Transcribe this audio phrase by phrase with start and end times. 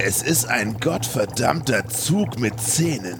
[0.00, 3.18] Es ist ein gottverdammter Zug mit Zähnen.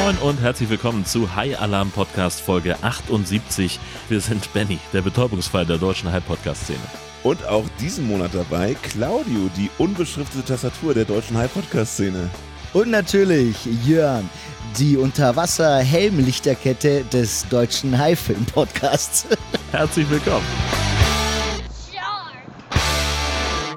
[0.00, 3.80] Moin und herzlich willkommen zu High Alarm Podcast Folge 78.
[4.08, 6.78] Wir sind Benny, der Betäubungsfall der deutschen High Podcast Szene.
[7.24, 12.30] Und auch diesen Monat dabei Claudio, die unbeschriftete Tastatur der deutschen High Podcast Szene.
[12.78, 14.30] Und natürlich Jörn,
[14.78, 19.26] die Unterwasser-Helmlichterkette des deutschen Haifilm-Podcasts.
[19.72, 20.46] Herzlich willkommen.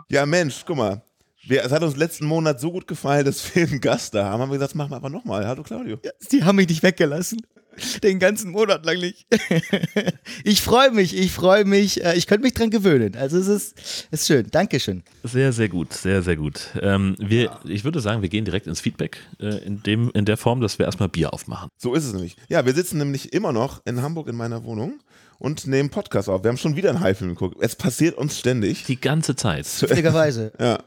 [0.08, 1.02] Ja, Mensch, guck mal.
[1.48, 4.44] Wir, es hat uns letzten Monat so gut gefallen, dass wir einen Gast da haben.
[4.44, 5.48] Haben wir gesagt, machen wir einfach nochmal.
[5.48, 5.98] Hallo Claudio.
[6.32, 7.42] Die haben mich nicht weggelassen.
[8.04, 9.26] Den ganzen Monat lang nicht.
[10.44, 12.04] Ich freue mich, ich freue mich.
[12.04, 13.16] äh, Ich könnte mich dran gewöhnen.
[13.16, 13.78] Also es ist,
[14.12, 14.48] es ist schön.
[14.52, 15.04] Dankeschön.
[15.24, 16.62] Sehr, sehr gut, sehr, sehr gut.
[16.82, 20.38] Ähm, wir, Ich würde sagen, wir gehen direkt ins Feedback äh, in, dem, in der
[20.38, 21.70] Form, dass wir erstmal Bier aufmachen.
[21.78, 22.36] So ist es nämlich.
[22.50, 25.00] Ja, wir sitzen nämlich immer noch in Hamburg in meiner Wohnung
[25.40, 26.44] und nehmen Podcast auf.
[26.44, 27.58] Wir haben schon wieder einen High-Film geguckt.
[27.62, 28.86] Es passiert uns ständig.
[28.86, 29.66] Die ganze Zeit.
[29.66, 30.52] Zufälligerweise.
[30.60, 30.80] Ja,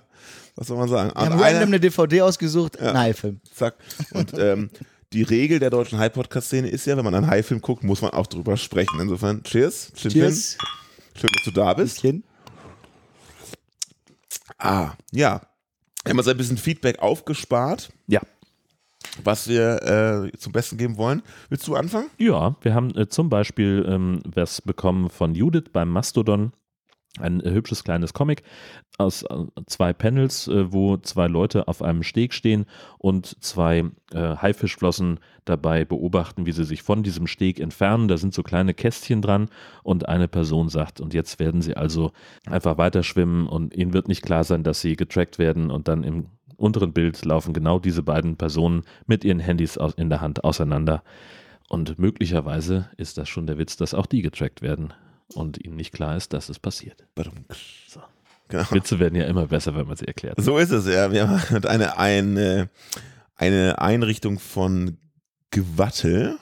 [0.57, 1.11] was soll man sagen?
[1.15, 3.41] Wir haben einer- eine DVD ausgesucht, ein Haifilm.
[3.55, 3.75] Zack.
[4.13, 4.71] Und ähm,
[5.15, 8.27] die Regel der deutschen High-Podcast-Szene ist ja, wenn man einen High-Film guckt, muss man auch
[8.27, 8.99] drüber sprechen.
[9.01, 9.93] Insofern, cheers.
[9.95, 10.59] Chin Cheers.
[10.59, 11.21] Chin.
[11.21, 12.03] Schön, dass du da bist.
[12.03, 12.25] Bisschen.
[14.59, 15.41] Ah, ja.
[16.05, 18.21] Wir haben uns ein bisschen Feedback aufgespart, Ja.
[19.23, 21.23] was wir äh, zum Besten geben wollen.
[21.49, 22.11] Willst du anfangen?
[22.19, 26.53] Ja, wir haben äh, zum Beispiel ähm, was bekommen von Judith beim Mastodon.
[27.21, 28.43] Ein äh, hübsches kleines Comic
[28.99, 29.27] aus äh,
[29.67, 32.67] zwei Panels, äh, wo zwei Leute auf einem Steg stehen
[32.99, 33.85] und zwei
[34.15, 38.07] Haifischflossen dabei beobachten, wie sie sich von diesem Steg entfernen.
[38.07, 39.49] Da sind so kleine Kästchen dran
[39.83, 42.13] und eine Person sagt, und jetzt werden sie also
[42.47, 46.05] einfach weiter schwimmen und ihnen wird nicht klar sein, dass sie getrackt werden und dann
[46.05, 46.27] im
[46.57, 51.03] unteren Bild laufen genau diese beiden Personen mit ihren Handys in der Hand auseinander.
[51.69, 54.93] Und möglicherweise ist das schon der Witz, dass auch die getrackt werden
[55.33, 57.07] und ihnen nicht klar ist, dass es passiert.
[57.89, 58.03] So.
[58.49, 58.71] Genau.
[58.71, 60.41] Witze werden ja immer besser, wenn man sie erklärt.
[60.41, 61.11] So ist es, ja.
[61.11, 62.69] Wir haben eine, eine,
[63.37, 64.99] eine Einrichtung von
[65.51, 66.37] Gewattel.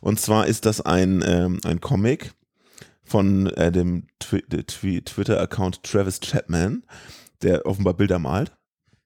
[0.00, 2.34] Und zwar ist das ein, ähm, ein Comic
[3.04, 6.82] von äh, dem Twi Twi Twitter-Account Travis Chapman,
[7.42, 8.52] der offenbar Bilder malt.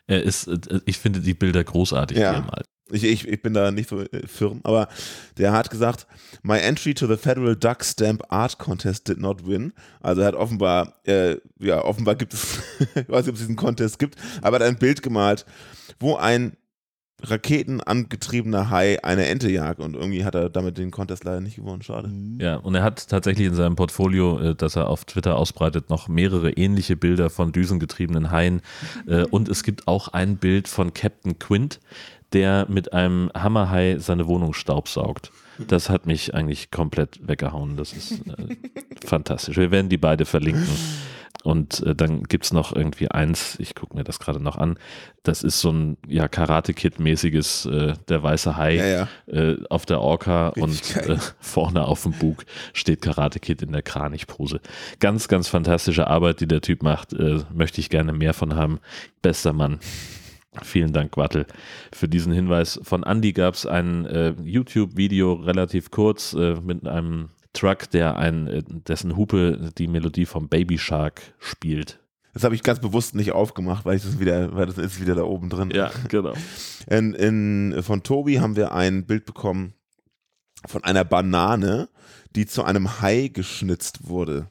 [0.06, 2.32] Er ist, äh, ich finde die Bilder großartig, Ja.
[2.32, 2.66] die er malt.
[2.90, 4.88] Ich, ich, ich bin da nicht so äh, firm, aber
[5.36, 6.06] der hat gesagt,
[6.42, 9.72] my entry to the Federal Duck Stamp Art Contest did not win.
[10.00, 12.58] Also er hat offenbar, äh, ja, offenbar gibt es,
[12.94, 15.44] ich weiß nicht, ob es diesen Contest gibt, aber er hat ein Bild gemalt,
[16.00, 16.56] wo ein
[17.20, 21.82] raketenangetriebener Hai eine Ente jagt und irgendwie hat er damit den Contest leider nicht gewonnen,
[21.82, 22.10] schade.
[22.40, 26.08] Ja, und er hat tatsächlich in seinem Portfolio, äh, das er auf Twitter ausbreitet, noch
[26.08, 28.60] mehrere ähnliche Bilder von düsengetriebenen Haien.
[29.06, 31.80] Äh, Und es gibt auch ein Bild von Captain Quint,
[32.32, 35.30] der mit einem Hammerhai seine Wohnung staubsaugt.
[35.66, 37.76] Das hat mich eigentlich komplett weggehauen.
[37.76, 38.56] Das ist äh,
[39.04, 39.56] fantastisch.
[39.56, 40.68] Wir werden die beide verlinken.
[41.44, 44.78] Und äh, dann gibt es noch irgendwie eins, ich gucke mir das gerade noch an,
[45.22, 49.08] das ist so ein ja, Karate-Kid-mäßiges, äh, der weiße Hai Ja, ja.
[49.26, 53.72] Äh, auf der Orca Richtig und äh, vorne auf dem Bug steht Karate Kid in
[53.72, 54.60] der Kranichpose.
[54.98, 57.12] Ganz, ganz fantastische Arbeit, die der Typ macht.
[57.12, 58.80] Äh, möchte ich gerne mehr von haben.
[59.22, 59.78] Bester Mann.
[60.62, 61.46] Vielen Dank, Wattel,
[61.92, 62.80] für diesen Hinweis.
[62.82, 68.46] Von Andy gab es ein äh, YouTube-Video, relativ kurz, äh, mit einem Truck, der ein,
[68.46, 72.00] äh, dessen Hupe die Melodie vom Baby Shark spielt.
[72.34, 75.14] Das habe ich ganz bewusst nicht aufgemacht, weil ich das wieder, weil das ist wieder
[75.14, 75.70] da oben drin.
[76.08, 76.34] genau.
[76.86, 79.74] In, in, von Tobi haben wir ein Bild bekommen
[80.66, 81.88] von einer Banane,
[82.34, 84.50] die zu einem Hai geschnitzt wurde.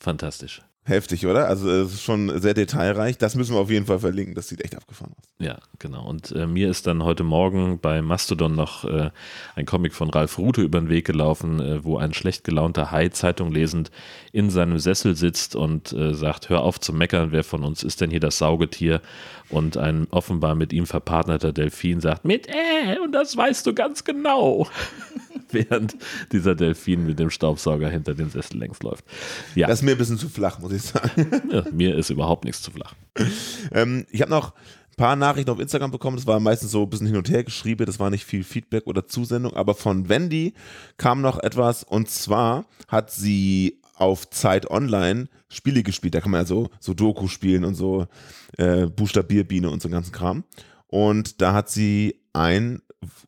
[0.00, 0.62] Fantastisch.
[0.88, 1.48] Heftig, oder?
[1.48, 3.18] Also es ist schon sehr detailreich.
[3.18, 4.36] Das müssen wir auf jeden Fall verlinken.
[4.36, 5.24] Das sieht echt abgefahren aus.
[5.38, 6.06] Ja, genau.
[6.06, 9.10] Und äh, mir ist dann heute Morgen bei Mastodon noch äh,
[9.56, 13.08] ein Comic von Ralf Rute über den Weg gelaufen, äh, wo ein schlecht gelaunter Hai
[13.08, 13.90] Zeitung lesend
[14.30, 18.00] in seinem Sessel sitzt und äh, sagt, hör auf zu meckern, wer von uns ist
[18.00, 19.00] denn hier das Saugetier?
[19.48, 24.04] Und ein offenbar mit ihm verpartnerter Delfin sagt, mit äh, und das weißt du ganz
[24.04, 24.68] genau.
[25.52, 25.96] Während
[26.32, 29.04] dieser Delfin mit dem Staubsauger hinter dem Sessel längs läuft.
[29.54, 31.42] Ja, Das ist mir ein bisschen zu flach, muss ich sagen.
[31.50, 32.94] ja mir ist überhaupt nichts zu flach.
[33.72, 36.16] ähm, ich habe noch ein paar Nachrichten auf Instagram bekommen.
[36.16, 37.86] Das war meistens so ein bisschen hin und her geschrieben.
[37.86, 39.54] Das war nicht viel Feedback oder Zusendung.
[39.54, 40.54] Aber von Wendy
[40.96, 41.84] kam noch etwas.
[41.84, 46.14] Und zwar hat sie auf Zeit Online Spiele gespielt.
[46.14, 48.06] Da kann man ja so, so Doku spielen und so
[48.58, 50.44] äh, Buchstabierbiene und so einen ganzen Kram.
[50.86, 52.82] Und da hat sie ein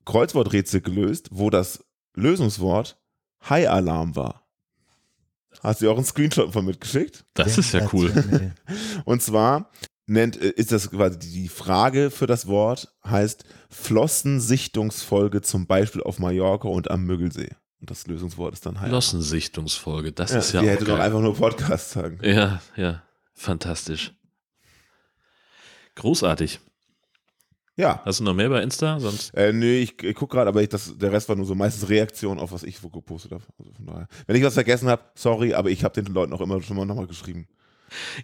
[0.05, 1.85] Kreuzworträtsel gelöst, wo das
[2.15, 2.99] Lösungswort
[3.49, 4.48] High-Alarm war.
[5.63, 7.25] Hast du auch einen Screenshot von mitgeschickt?
[7.35, 8.13] Das ist ja cool.
[9.05, 9.71] Und zwar
[10.07, 16.19] nennt, äh, ist das quasi die Frage für das Wort, heißt Flossensichtungsfolge zum Beispiel auf
[16.19, 17.51] Mallorca und am Müggelsee.
[17.81, 18.91] Und das Lösungswort ist dann halt.
[18.91, 22.19] Flossensichtungsfolge, das Ja, ist ja die auch hätte doch einfach nur Podcast sagen.
[22.23, 23.03] Ja, ja,
[23.35, 24.13] fantastisch.
[25.95, 26.61] Großartig.
[27.79, 28.03] Ja.
[28.05, 28.99] Hast du noch mehr bei Insta?
[28.99, 31.55] Sonst Äh, nee, ich, ich gucke gerade, aber ich, das, der Rest war nur so
[31.55, 33.45] meistens Reaktion auf was ich wo gepostet habe.
[33.59, 34.09] Also von daher.
[34.27, 36.85] Wenn ich was vergessen habe, sorry, aber ich habe den Leuten auch immer schon mal
[36.85, 37.47] nochmal geschrieben.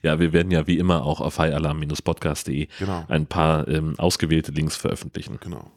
[0.03, 3.05] Ja, wir werden ja wie immer auch auf highalarm-podcast.de Genau.
[3.09, 5.39] ein paar ähm, ausgewählte Links veröffentlichen.
[5.41, 5.71] Genau.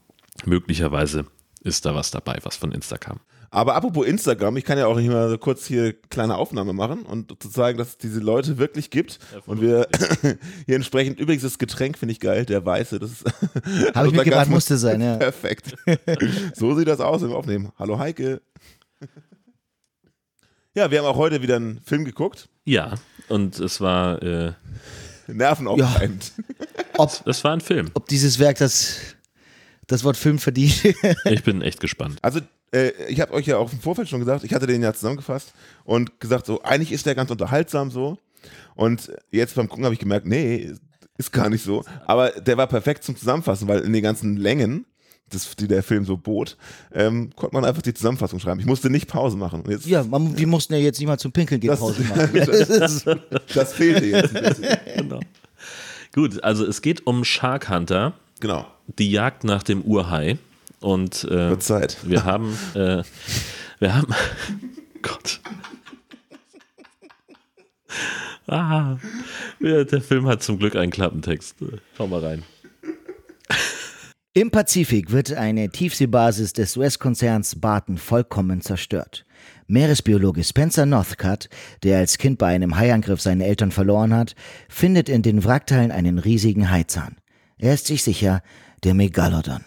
[0.45, 1.25] Möglicherweise
[1.61, 3.19] ist da was dabei, was von Insta kam.
[3.49, 7.03] Aber apropos Instagram, ich kann ja auch nicht mal so kurz hier kleine Aufnahme machen
[7.03, 9.19] und zu zeigen, dass es diese Leute wirklich gibt.
[9.45, 9.87] Und wir
[10.65, 13.37] hier entsprechend, übrigens das Getränk finde ich geil, der weiße, das ist Habe
[14.07, 14.49] ich mitgebracht, Orgasmus.
[14.49, 15.15] musste sein, ja.
[15.17, 15.75] Perfekt.
[16.55, 17.71] so sieht das aus, wir aufnehmen.
[17.79, 18.41] Hallo Heike.
[20.75, 22.49] Ja, wir haben auch heute wieder einen Film geguckt.
[22.65, 22.95] Ja,
[23.29, 24.51] und es war, äh,
[25.27, 26.33] Nervenaufreibend.
[26.97, 27.89] Ob, es war ein Film.
[27.93, 28.97] ob dieses Werk das,
[29.87, 30.83] das Wort Film verdient.
[31.25, 32.19] Ich bin echt gespannt.
[32.21, 32.39] Also,
[32.73, 35.53] äh, ich habe euch ja auch im Vorfeld schon gesagt, ich hatte den ja zusammengefasst
[35.85, 38.17] und gesagt, so, eigentlich ist der ganz unterhaltsam so.
[38.75, 40.71] Und jetzt beim Gucken habe ich gemerkt, nee,
[41.17, 41.83] ist gar nicht so.
[42.05, 44.85] Aber der war perfekt zum Zusammenfassen, weil in den ganzen Längen,
[45.29, 46.55] das, die der Film so bot,
[46.93, 48.59] ähm, konnte man einfach die Zusammenfassung schreiben.
[48.59, 49.61] Ich musste nicht Pause machen.
[49.61, 52.01] Und jetzt, ja, man, wir mussten ja jetzt nicht mal zum Pinkeln gehen Das- Pause
[52.09, 52.29] machen.
[52.33, 53.03] das-
[53.53, 54.77] das fehlte jetzt ein bisschen.
[54.97, 55.19] Genau.
[56.13, 58.67] Gut, also es geht um Shark Hunter, Genau.
[58.87, 60.37] die Jagd nach dem Urhai.
[60.79, 61.97] Und äh, Wird Zeit.
[62.03, 63.03] wir haben, äh,
[63.79, 64.13] wir haben,
[65.01, 65.39] Gott.
[68.47, 68.97] Ah,
[69.59, 71.55] der Film hat zum Glück einen Klappentext.
[71.97, 72.43] Schau mal rein.
[74.33, 79.25] Im Pazifik wird eine Tiefseebasis des US-Konzerns Barton vollkommen zerstört.
[79.65, 81.49] Meeresbiologe Spencer Northcutt,
[81.83, 84.35] der als Kind bei einem Haiangriff seine Eltern verloren hat,
[84.69, 87.17] findet in den Wrackteilen einen riesigen Haizahn.
[87.57, 88.41] Er ist sich sicher,
[88.83, 89.63] der Megalodon.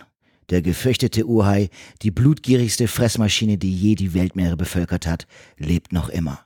[0.51, 1.71] Der gefürchtete Urhai,
[2.03, 5.27] die blutgierigste Fressmaschine, die je die Weltmeere bevölkert hat,
[5.59, 6.45] lebt noch immer.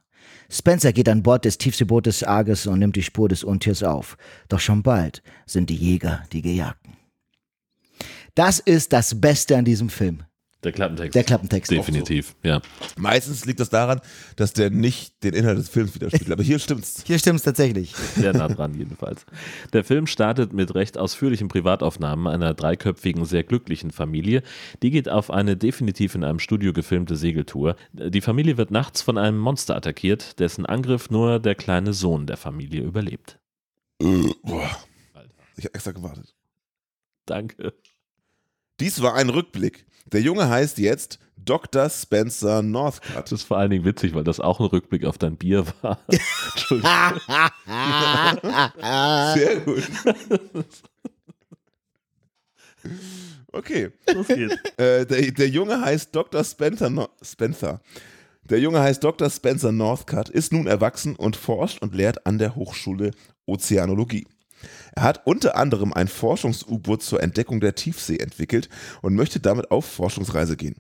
[0.51, 4.17] Spencer geht an Bord des Tiefseebootes Argus und nimmt die Spur des Untiers auf.
[4.49, 6.97] Doch schon bald sind die Jäger die Gejagten.
[8.35, 10.25] Das ist das Beste an diesem Film.
[10.65, 11.15] Der Klappentext.
[11.15, 11.71] Der Klappentext.
[11.71, 12.63] Definitiv, ja.
[12.97, 14.01] Meistens liegt das daran,
[14.37, 16.33] dass der nicht den Inhalt des Films widerspiegelt.
[16.33, 17.05] Aber hier stimmt's.
[17.07, 17.95] Hier stimmt's tatsächlich.
[18.17, 19.27] Sehr nah dran jedenfalls.
[19.75, 24.43] Der Film startet mit recht ausführlichen Privataufnahmen einer dreiköpfigen, sehr glücklichen Familie.
[24.83, 27.77] Die geht auf eine definitiv in einem Studio gefilmte Segeltour.
[27.93, 32.39] Die Familie wird nachts von einem Monster attackiert, dessen Angriff nur der kleine Sohn der
[32.39, 33.39] Familie überlebt.
[33.99, 34.71] Boah.
[35.57, 36.35] Ich habe extra gewartet.
[37.27, 37.75] Danke.
[38.81, 39.87] Dies war ein Rückblick.
[40.07, 41.89] Der Junge heißt jetzt Dr.
[41.91, 43.25] Spencer Northcutt.
[43.25, 46.01] Das ist vor allen Dingen witzig, weil das auch ein Rückblick auf dein Bier war.
[49.35, 49.83] Sehr gut.
[53.53, 53.91] Okay.
[54.13, 54.57] Los geht's.
[54.77, 56.43] Äh, der, der Junge heißt Dr.
[56.43, 57.81] Spencer, no Spencer.
[58.51, 59.31] Der Junge heißt Dr.
[59.31, 63.13] Spencer Northcutt, ist nun erwachsen und forscht und lehrt an der Hochschule
[63.47, 64.27] Ozeanologie.
[64.95, 68.69] Er hat unter anderem ein Forschungs-U-Boot zur Entdeckung der Tiefsee entwickelt
[69.03, 70.77] und möchte damit auf Forschungsreise gehen.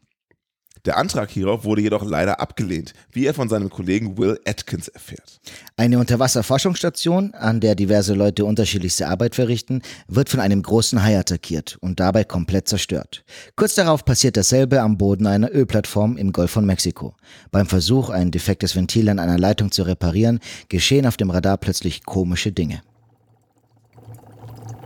[0.84, 5.40] Der Antrag hierauf wurde jedoch leider abgelehnt, wie er von seinem Kollegen Will Atkins erfährt.
[5.78, 11.78] Eine Unterwasserforschungsstation, an der diverse Leute unterschiedlichste Arbeit verrichten, wird von einem großen Hai attackiert
[11.80, 13.24] und dabei komplett zerstört.
[13.56, 17.16] Kurz darauf passiert dasselbe am Boden einer Ölplattform im Golf von Mexiko.
[17.50, 20.38] Beim Versuch, ein defektes Ventil an einer Leitung zu reparieren,
[20.68, 22.82] geschehen auf dem Radar plötzlich komische Dinge.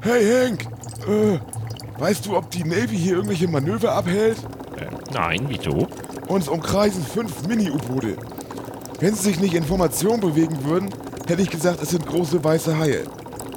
[0.01, 0.63] Hey Hank,
[1.09, 1.39] äh,
[1.99, 4.39] weißt du, ob die Navy hier irgendwelche Manöver abhält?
[5.13, 5.89] Nein, wieso?
[6.29, 8.17] Uns umkreisen fünf Mini-U-Boote.
[9.01, 10.91] Wenn sie sich nicht in Formation bewegen würden,
[11.27, 13.05] hätte ich gesagt, es sind große weiße Haie.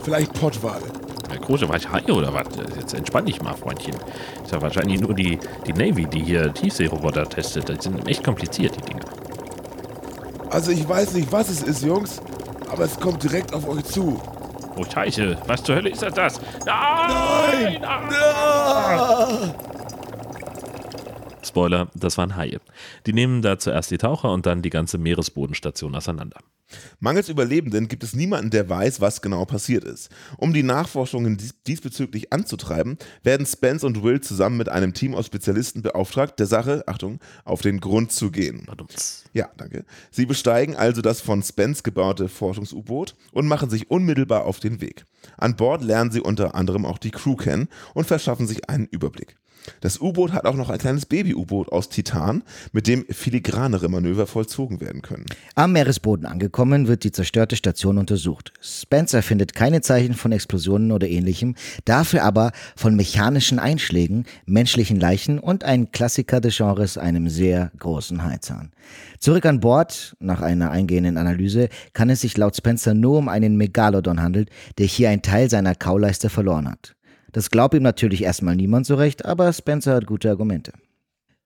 [0.04, 0.84] Vielleicht Pottwale.
[1.30, 2.48] Eine große weiße Haie oder was?
[2.76, 3.96] Jetzt entspann dich mal, Freundchen.
[4.44, 7.70] Ist ja wahrscheinlich nur die, die Navy, die hier Tiefseeroboter testet.
[7.70, 9.06] Die sind echt kompliziert, die Dinger.
[10.50, 12.22] Also ich weiß nicht, was es ist, Jungs,
[12.70, 14.20] aber es kommt direkt auf euch zu.
[14.76, 15.38] Oh, Scheiße.
[15.48, 16.14] Was zur Hölle ist das?
[16.14, 16.42] das?
[16.66, 17.82] Nein!
[17.82, 19.54] Nein!
[21.52, 22.62] Spoiler, das waren Haie.
[23.06, 26.38] Die nehmen da zuerst die Taucher und dann die ganze Meeresbodenstation auseinander.
[27.02, 30.10] Mangels Überlebenden gibt es niemanden, der weiß, was genau passiert ist.
[30.38, 35.26] Um die Nachforschungen dies diesbezüglich anzutreiben, werden Spence und Will zusammen mit einem Team aus
[35.26, 38.66] Spezialisten beauftragt, der Sache, Achtung, auf den Grund zu gehen.
[39.34, 39.84] Ja, danke.
[40.10, 45.04] Sie besteigen also das von Spence gebaute Forschungs-U-Boot und machen sich unmittelbar auf den Weg.
[45.36, 49.36] An Bord lernen sie unter anderem auch die Crew kennen und verschaffen sich einen Überblick.
[49.82, 54.82] Das U-Boot hat auch noch ein kleines Baby-U-Boot aus Titan, mit dem filigranere Manöver vollzogen
[54.82, 55.26] werden können.
[55.56, 58.54] Am Meeresboden angekommen, wird die zerstörte Station untersucht.
[58.62, 65.40] Spencer findet keine Zeichen von Explosionen oder ähnlichem, dafür aber von mechanischen Einschlägen, menschlichen Leichen
[65.40, 68.72] und ein Klassiker des Genres, einem sehr großen Haizahn.
[69.20, 73.56] Zurück an Bord, nach einer eingehenden Analyse, kann es sich laut Spencer nur um einen
[73.58, 76.96] Megalodon handeln, der hier einen Teil seiner Kauleiste verloren hat.
[77.32, 80.74] Das glaubt ihm natürlich erstmal niemand so recht, aber Spencer hat gute Argumente.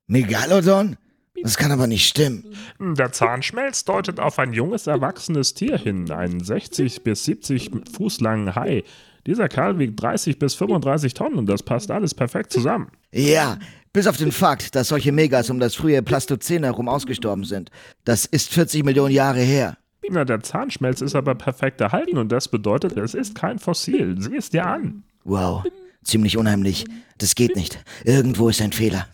[0.07, 0.97] Megalodon?
[1.41, 2.45] Das kann aber nicht stimmen.
[2.79, 8.55] Der Zahnschmelz deutet auf ein junges, erwachsenes Tier hin, einen 60 bis 70 Fuß langen
[8.55, 8.83] Hai.
[9.27, 12.91] Dieser Kerl wiegt 30 bis 35 Tonnen und das passt alles perfekt zusammen.
[13.11, 13.57] Ja,
[13.91, 17.69] bis auf den Fakt, dass solche Megas um das frühe Plastozän herum ausgestorben sind.
[18.05, 19.77] Das ist 40 Millionen Jahre her.
[20.09, 24.15] Na, der Zahnschmelz ist aber perfekt erhalten und das bedeutet, es ist kein Fossil.
[24.19, 25.03] Sieh es dir an.
[25.25, 25.63] Wow,
[26.03, 26.85] ziemlich unheimlich.
[27.17, 27.83] Das geht nicht.
[28.03, 29.07] Irgendwo ist ein Fehler.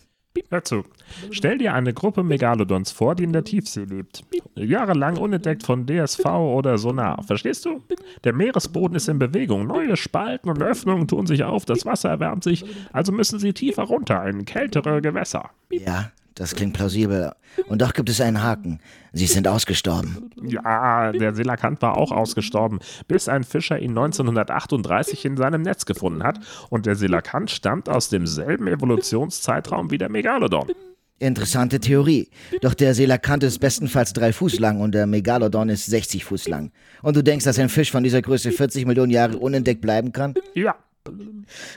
[0.50, 0.84] Hör zu.
[1.30, 4.22] Stell dir eine Gruppe Megalodons vor, die in der Tiefsee lebt.
[4.54, 7.22] Jahrelang unentdeckt von DSV oder Sonar.
[7.22, 7.82] Verstehst du?
[8.24, 9.66] Der Meeresboden ist in Bewegung.
[9.66, 11.64] Neue Spalten und Öffnungen tun sich auf.
[11.64, 12.64] Das Wasser erwärmt sich.
[12.92, 15.50] Also müssen sie tiefer runter, in kältere Gewässer.
[15.70, 16.12] Ja,
[16.42, 17.30] das klingt plausibel.
[17.68, 18.80] Und doch gibt es einen Haken.
[19.12, 20.30] Sie sind ausgestorben.
[20.42, 26.24] Ja, der Selakant war auch ausgestorben, bis ein Fischer ihn 1938 in seinem Netz gefunden
[26.24, 26.40] hat.
[26.68, 30.72] Und der Selakant stammt aus demselben Evolutionszeitraum wie der Megalodon.
[31.20, 32.28] Interessante Theorie.
[32.60, 36.72] Doch der Selakant ist bestenfalls drei Fuß lang und der Megalodon ist 60 Fuß lang.
[37.02, 40.34] Und du denkst, dass ein Fisch von dieser Größe 40 Millionen Jahre unentdeckt bleiben kann?
[40.54, 40.74] Ja,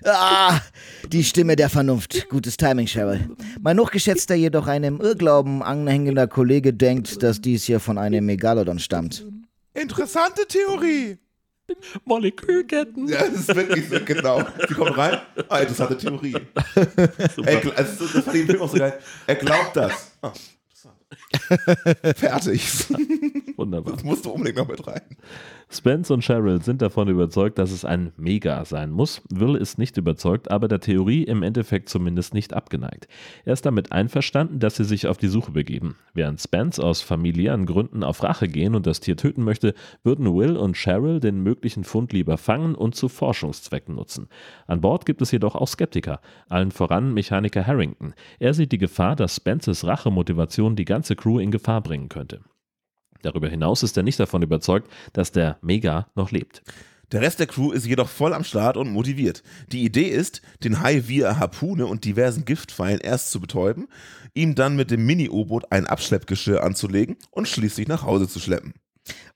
[0.04, 0.60] Ah,
[1.08, 2.30] die Stimme der Vernunft.
[2.30, 3.30] Gutes Timing, Cheryl.
[3.60, 9.26] Mein hochgeschätzter, jedoch einem Irrglauben anhängender Kollege denkt, dass dies hier von einem Megalodon stammt.
[9.74, 11.18] Interessante Theorie.
[12.06, 13.08] Molekülketten.
[13.08, 14.44] Ja, das ist wirklich so, genau.
[14.68, 16.36] Sie kommt rein, ah, interessante Theorie.
[17.44, 19.00] Er, also, das fand ich im Film auch so geil.
[19.26, 20.12] Er glaubt das.
[20.22, 20.32] Ah.
[22.16, 22.86] Fertig.
[23.58, 23.94] Wunderbar.
[23.94, 25.02] Das musst du unbedingt noch mit rein.
[25.78, 29.22] Spence und Cheryl sind davon überzeugt, dass es ein Mega sein muss.
[29.30, 33.08] Will ist nicht überzeugt, aber der Theorie im Endeffekt zumindest nicht abgeneigt.
[33.44, 35.96] Er ist damit einverstanden, dass sie sich auf die Suche begeben.
[36.14, 40.58] Während Spence aus familiären Gründen auf Rache gehen und das Tier töten möchte, würden Will
[40.58, 44.28] und Cheryl den möglichen Fund lieber fangen und zu Forschungszwecken nutzen.
[44.68, 48.14] An Bord gibt es jedoch auch Skeptiker, allen voran Mechaniker Harrington.
[48.40, 52.40] Er sieht die Gefahr, dass Spences Rachemotivation die ganze Crew in Gefahr bringen könnte.
[53.22, 56.62] Darüber hinaus ist er nicht davon überzeugt, dass der Mega noch lebt.
[57.12, 59.44] Der Rest der Crew ist jedoch voll am Start und motiviert.
[59.72, 63.88] Die Idee ist, den Hai via Harpune und diversen Giftpfeilen erst zu betäuben,
[64.34, 68.74] ihm dann mit dem Mini-U-Boot ein Abschleppgeschirr anzulegen und schließlich nach Hause zu schleppen.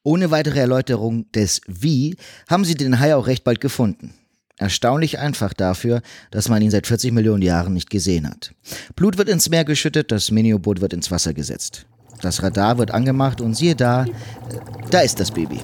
[0.01, 2.15] Ohne weitere Erläuterung des Wie
[2.47, 4.13] haben sie den Hai auch recht bald gefunden.
[4.57, 8.53] Erstaunlich einfach dafür, dass man ihn seit 40 Millionen Jahren nicht gesehen hat.
[8.95, 11.85] Blut wird ins Meer geschüttet, das Mini-U-Boot wird ins Wasser gesetzt.
[12.21, 14.07] Das Radar wird angemacht und siehe da, äh,
[14.89, 15.59] da ist das Baby.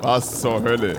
[0.00, 0.98] Was zur Hölle?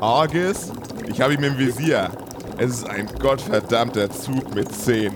[0.00, 0.70] Argus?
[1.08, 2.10] Ich habe ihn im Visier.
[2.56, 5.12] Es ist ein gottverdammter Zug mit 10.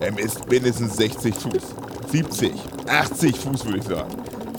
[0.00, 1.62] Er misst mindestens 60 Fuß.
[2.10, 2.52] 70,
[2.88, 4.10] 80 Fuß würde ich sagen.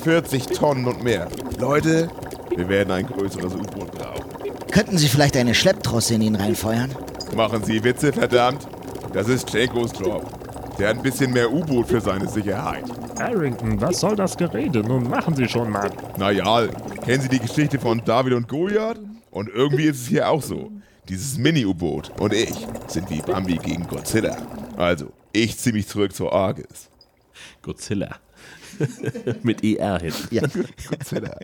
[0.04, 1.28] 40 Tonnen und mehr.
[1.60, 2.10] Leute,
[2.56, 4.24] wir werden ein größeres U-Boot brauchen.
[4.72, 6.92] Könnten Sie vielleicht eine Schlepptrosse in ihn reinfeuern?
[7.36, 8.68] Machen Sie Witze, verdammt.
[9.14, 10.26] Das ist Chenkos Job.
[10.80, 12.86] Der hat ein bisschen mehr U-Boot für seine Sicherheit.
[13.20, 14.80] Harrington, was soll das Gerede?
[14.80, 15.92] Nun machen Sie schon mal.
[16.18, 16.68] Naja,
[17.04, 19.00] kennen Sie die Geschichte von David und Goliath?
[19.30, 20.72] Und irgendwie ist es hier auch so.
[21.08, 24.38] Dieses Mini-U-Boot und ich sind wie Bambi gegen Godzilla.
[24.78, 26.90] Also, ich zieh mich zurück zur Argus.
[27.62, 28.18] Godzilla.
[29.44, 30.34] Mit ER hinten.
[30.34, 30.44] Ja.
[30.90, 31.38] Godzilla.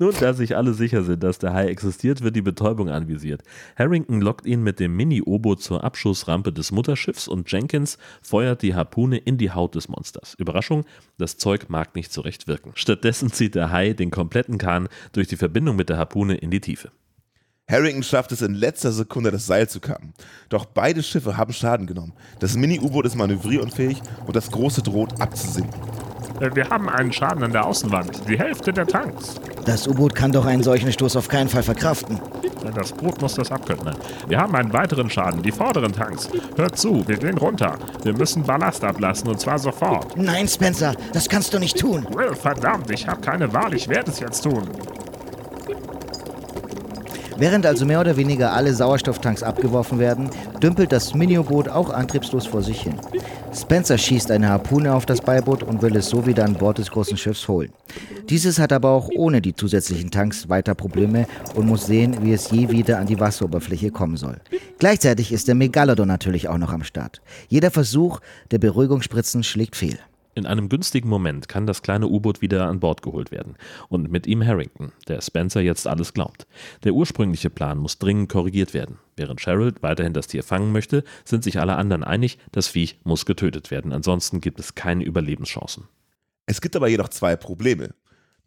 [0.00, 3.42] Nun, da sich alle sicher sind, dass der Hai existiert, wird die Betäubung anvisiert.
[3.76, 9.18] Harrington lockt ihn mit dem Mini-Oboot zur Abschussrampe des Mutterschiffs und Jenkins feuert die Harpune
[9.18, 10.34] in die Haut des Monsters.
[10.38, 10.84] Überraschung,
[11.18, 12.70] das Zeug mag nicht so recht wirken.
[12.74, 16.60] Stattdessen zieht der Hai den kompletten Kahn durch die Verbindung mit der Harpune in die
[16.60, 16.92] Tiefe.
[17.68, 20.14] Harrington schafft es in letzter Sekunde, das Seil zu kappen.
[20.48, 22.14] Doch beide Schiffe haben Schaden genommen.
[22.38, 25.78] Das Mini-U-Boot ist manövrierunfähig und das große droht abzusinken.
[26.40, 28.28] Äh, Wir haben einen Schaden an der Außenwand.
[28.28, 29.34] Die Hälfte der Tanks.
[29.64, 32.20] Das U-Boot kann doch einen solchen Stoß auf keinen Fall verkraften.
[32.74, 33.94] Das Boot muss das abkönnen.
[34.26, 35.42] Wir haben einen weiteren Schaden.
[35.42, 36.28] Die vorderen Tanks.
[36.56, 37.76] Hört zu, wir gehen runter.
[38.02, 40.16] Wir müssen Ballast ablassen und zwar sofort.
[40.16, 42.06] Nein, Spencer, das kannst du nicht tun.
[42.14, 43.74] Will, verdammt, ich habe keine Wahl.
[43.74, 44.68] Ich werde es jetzt tun.
[47.38, 50.28] Während also mehr oder weniger alle Sauerstofftanks abgeworfen werden,
[50.60, 52.94] dümpelt das Miniboot auch antriebslos vor sich hin.
[53.54, 56.90] Spencer schießt eine Harpune auf das Beiboot und will es so wieder an Bord des
[56.90, 57.70] großen Schiffs holen.
[58.28, 62.50] Dieses hat aber auch ohne die zusätzlichen Tanks weiter Probleme und muss sehen, wie es
[62.50, 64.40] je wieder an die Wasseroberfläche kommen soll.
[64.80, 67.22] Gleichzeitig ist der Megalodon natürlich auch noch am Start.
[67.48, 68.18] Jeder Versuch
[68.50, 69.98] der Beruhigungsspritzen schlägt fehl.
[70.38, 73.56] In einem günstigen Moment kann das kleine U-Boot wieder an Bord geholt werden.
[73.88, 76.46] Und mit ihm Harrington, der Spencer jetzt alles glaubt.
[76.84, 78.98] Der ursprüngliche Plan muss dringend korrigiert werden.
[79.16, 83.26] Während Cheryl weiterhin das Tier fangen möchte, sind sich alle anderen einig, das Viech muss
[83.26, 83.92] getötet werden.
[83.92, 85.88] Ansonsten gibt es keine Überlebenschancen.
[86.46, 87.96] Es gibt aber jedoch zwei Probleme.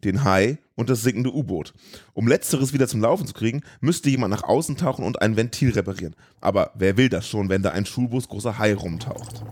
[0.02, 1.74] Den Hai und das sinkende U-Boot.
[2.14, 5.72] Um letzteres wieder zum Laufen zu kriegen, müsste jemand nach außen tauchen und ein Ventil
[5.72, 6.16] reparieren.
[6.40, 9.44] Aber wer will das schon, wenn da ein Schulbus großer Hai rumtaucht?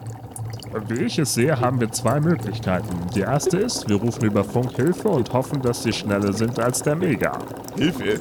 [0.88, 2.88] Wie ich es sehe, haben wir zwei Möglichkeiten.
[3.14, 6.82] Die erste ist, wir rufen über Funk Hilfe und hoffen, dass sie schneller sind als
[6.82, 7.38] der Mega.
[7.76, 8.20] Hilfe!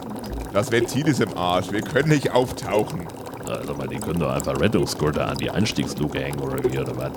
[0.51, 1.72] Das Ventil ist im Arsch.
[1.72, 3.08] Wir können nicht auftauchen.
[3.48, 7.12] Also mal, die können doch einfach Rettungsgurte an die Einstiegsluke hängen oder wie oder was?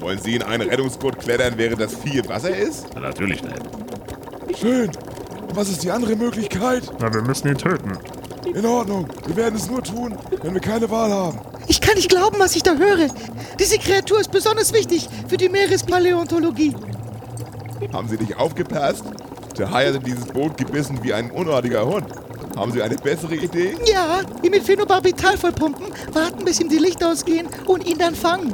[0.00, 2.86] Wollen Sie in einen Rettungsgurt klettern, während das Vieh im Wasser ist?
[2.94, 4.58] Na, natürlich nicht.
[4.58, 4.90] Schön.
[5.48, 6.84] Und was ist die andere Möglichkeit?
[7.00, 7.92] Na, wir müssen ihn töten.
[8.54, 9.08] In Ordnung.
[9.26, 11.38] Wir werden es nur tun, wenn wir keine Wahl haben.
[11.66, 13.08] Ich kann nicht glauben, was ich da höre.
[13.58, 16.74] Diese Kreatur ist besonders wichtig für die Meerespaläontologie.
[17.92, 19.04] Haben Sie nicht aufgepasst?
[19.58, 22.06] Der Hai hat in dieses Boot gebissen wie ein unartiger Hund.
[22.56, 23.76] Haben Sie eine bessere Idee?
[23.86, 28.52] Ja, ihn mit Phenobarbital vollpumpen, warten, bis ihm die Lichter ausgehen und ihn dann fangen.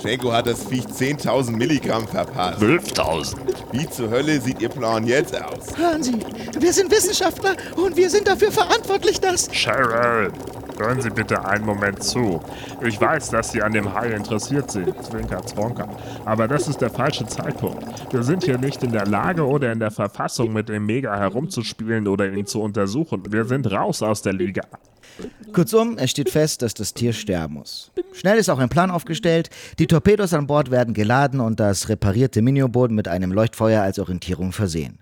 [0.00, 2.58] Schenko hat das Viech 10.000 Milligramm verpasst.
[2.58, 3.40] 5000.
[3.72, 5.76] Wie zur Hölle sieht Ihr Plan jetzt aus?
[5.76, 6.18] Hören Sie,
[6.58, 9.48] wir sind Wissenschaftler und wir sind dafür verantwortlich, dass...
[9.50, 10.32] Cheryl,
[10.78, 12.40] hören Sie bitte einen Moment zu.
[12.84, 15.88] Ich weiß, dass Sie an dem Hai interessiert sind, Zwinker, Zwonker.
[16.24, 17.84] Aber das ist der falsche Zeitpunkt.
[18.12, 22.06] Wir sind hier nicht in der Lage oder in der Verfassung, mit dem Mega herumzuspielen
[22.08, 23.22] oder ihn zu untersuchen.
[23.30, 24.62] Wir sind raus aus der Liga.
[25.52, 27.90] Kurzum, es steht fest, dass das Tier sterben muss.
[28.12, 29.48] Schnell ist auch ein Plan aufgestellt.
[29.78, 34.52] Die Torpedos an Bord werden geladen und das reparierte Minioboot mit einem Leuchtfeuer als Orientierung
[34.52, 34.98] versehen.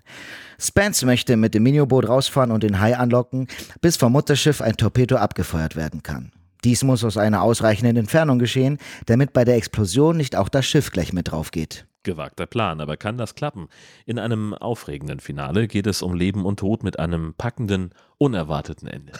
[0.59, 3.47] Spence möchte mit dem Minioboot rausfahren und den Hai anlocken,
[3.81, 6.31] bis vom Mutterschiff ein Torpedo abgefeuert werden kann.
[6.63, 10.91] Dies muss aus einer ausreichenden Entfernung geschehen, damit bei der Explosion nicht auch das Schiff
[10.91, 11.85] gleich mit drauf geht.
[12.01, 13.67] Gewagter Plan, aber kann das klappen?
[14.05, 19.13] In einem aufregenden Finale geht es um Leben und Tod mit einem packenden, unerwarteten Ende.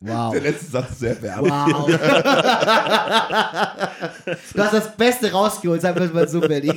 [0.00, 0.32] Wow.
[0.32, 1.50] Der letzte Satz ist sehr werblich.
[1.50, 1.86] Wow.
[4.54, 6.74] du hast das Beste rausgeholt, sagen wir mal so, Benny.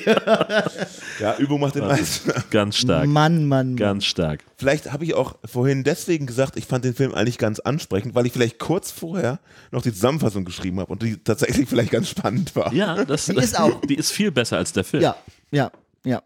[1.20, 2.42] Ja, Übung macht den Meister.
[2.50, 3.06] Ganz stark.
[3.08, 3.76] Mann, Mann, Mann.
[3.76, 4.46] Ganz stark.
[4.58, 8.26] Vielleicht habe ich auch vorhin deswegen gesagt, ich fand den Film eigentlich ganz ansprechend, weil
[8.26, 9.40] ich vielleicht kurz vorher
[9.72, 12.74] noch die Zusammenfassung geschrieben habe und die tatsächlich vielleicht ganz spannend war.
[12.74, 13.82] Ja, das Die ist auch.
[13.82, 15.04] Die ist viel besser als der Film.
[15.04, 15.18] Ja,
[15.52, 15.72] ja,
[16.06, 16.22] ja.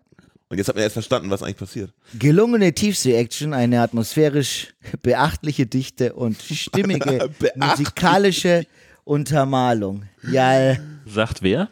[0.52, 1.94] Und jetzt hat man erst verstanden, was eigentlich passiert.
[2.20, 8.66] Gelungene Tiefsee-Action, eine atmosphärisch beachtliche Dichte und stimmige musikalische
[9.06, 10.04] Untermalung.
[10.30, 11.70] Ja, Sagt wer?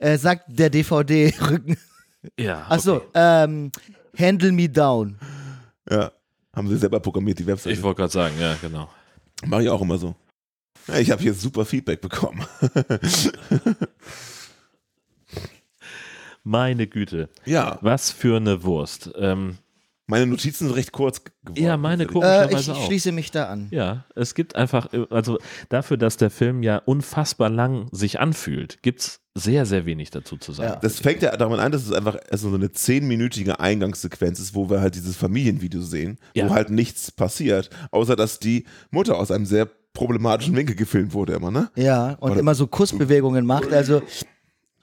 [0.00, 1.76] äh, sagt der DVD-Rücken.
[2.36, 2.66] Ja.
[2.68, 3.70] Achso, ähm,
[4.18, 5.16] Handle Me Down.
[5.88, 6.10] Ja.
[6.52, 7.74] Haben sie selber programmiert, die Website.
[7.74, 8.90] Ich wollte gerade sagen, ja, genau.
[9.44, 10.16] Mache ich auch immer so.
[10.88, 12.44] Ja, ich habe hier super Feedback bekommen.
[16.48, 17.28] Meine Güte.
[17.44, 19.10] ja, Was für eine Wurst.
[19.18, 19.58] Ähm,
[20.06, 21.60] meine Notizen sind recht kurz geworden.
[21.60, 22.22] ja, meine tatsächlich.
[22.22, 22.86] Äh, komischerweise ich auch.
[22.86, 23.66] schließe mich da an.
[23.72, 25.38] Ja, es gibt einfach, äh, also
[25.70, 30.36] dafür, dass der Film ja unfassbar lang sich anfühlt, gibt es sehr, sehr wenig dazu
[30.36, 30.74] zu sagen.
[30.74, 30.78] Ja.
[30.80, 34.70] Das fängt ja damit an, dass es einfach also so eine zehnminütige Eingangssequenz ist, wo
[34.70, 36.48] wir halt dieses Familienvideo sehen, Ja.
[36.48, 41.32] wo halt nichts passiert, außer dass die Mutter aus einem sehr problematischen Winkel gefilmt wurde
[41.32, 41.70] immer, ne?
[41.74, 43.72] Ja, und Oder- immer so Kussbewegungen macht.
[43.72, 44.02] Also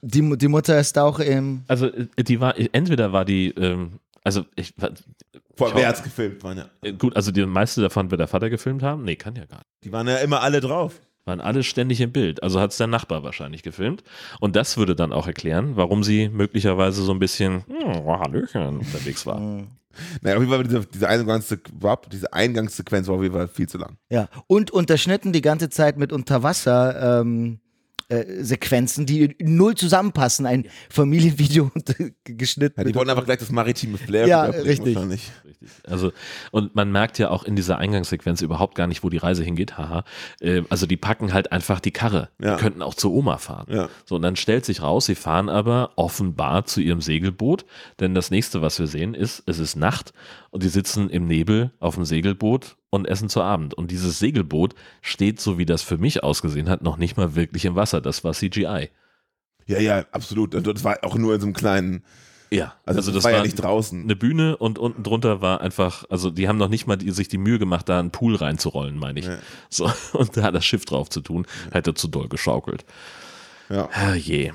[0.04, 1.62] die, die Mutter ist auch im.
[1.66, 4.74] Also die war, entweder war die, ähm, also ich,
[5.54, 5.76] Vor Schau.
[5.76, 6.44] wer hat's gefilmt?
[6.44, 9.04] Waren ja, äh, gut, also die meiste davon wird der Vater gefilmt haben?
[9.04, 9.68] Nee, kann ja gar nicht.
[9.84, 11.00] die waren ja immer alle drauf.
[11.24, 12.42] Waren alle ständig im Bild.
[12.42, 14.04] Also hat es der Nachbar wahrscheinlich gefilmt.
[14.40, 19.24] Und das würde dann auch erklären, warum sie möglicherweise so ein bisschen hm, Hallöchen unterwegs
[19.24, 19.40] war.
[20.20, 21.70] Naja, auf jeden Fall diese, diese, Eingangssequ
[22.12, 23.96] diese Eingangssequenz war auf jeden Fall viel zu lang.
[24.10, 27.20] Ja, und unterschnitten die ganze Zeit mit Unterwasser.
[27.20, 27.60] Ähm,
[28.08, 30.46] äh, Sequenzen, die null zusammenpassen.
[30.46, 32.80] Ein Familienvideo unter- geschnitten.
[32.80, 34.94] Ja, die wollten einfach gleich das maritime Flair Ja, richtig.
[34.94, 35.30] wahrscheinlich.
[35.44, 35.68] Richtig.
[35.84, 36.12] Also,
[36.50, 39.78] und man merkt ja auch in dieser Eingangssequenz überhaupt gar nicht, wo die Reise hingeht.
[39.78, 40.04] Haha.
[40.40, 42.28] Äh, also, die packen halt einfach die Karre.
[42.40, 42.56] Ja.
[42.56, 43.66] Die könnten auch zur Oma fahren.
[43.70, 43.88] Ja.
[44.04, 47.64] So, und dann stellt sich raus, sie fahren aber offenbar zu ihrem Segelboot.
[48.00, 50.12] Denn das nächste, was wir sehen, ist, es ist Nacht
[50.54, 53.74] und die sitzen im Nebel auf dem Segelboot und essen zu Abend.
[53.74, 57.64] Und dieses Segelboot steht, so wie das für mich ausgesehen hat, noch nicht mal wirklich
[57.64, 58.00] im Wasser.
[58.00, 58.90] Das war CGI.
[59.66, 60.54] Ja, ja, absolut.
[60.54, 62.04] Also Das war auch nur in so einem kleinen
[62.52, 64.04] Ja, Also, das, war ja nicht draußen.
[64.04, 67.26] eine Bühne und unten drunter war einfach, also die haben noch nicht mal die, sich
[67.26, 69.26] die Mühe gemacht, da einen Pool reinzurollen, meine ich.
[69.26, 69.38] Ja.
[69.70, 72.84] So, und da das Schiff drauf zu tun, hätte zu doll geschaukelt.
[73.70, 73.88] Ja.
[73.92, 74.52] Ah, je.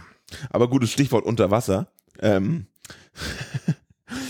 [0.49, 1.87] Aber gutes Stichwort unter Wasser.
[2.21, 2.67] Ähm,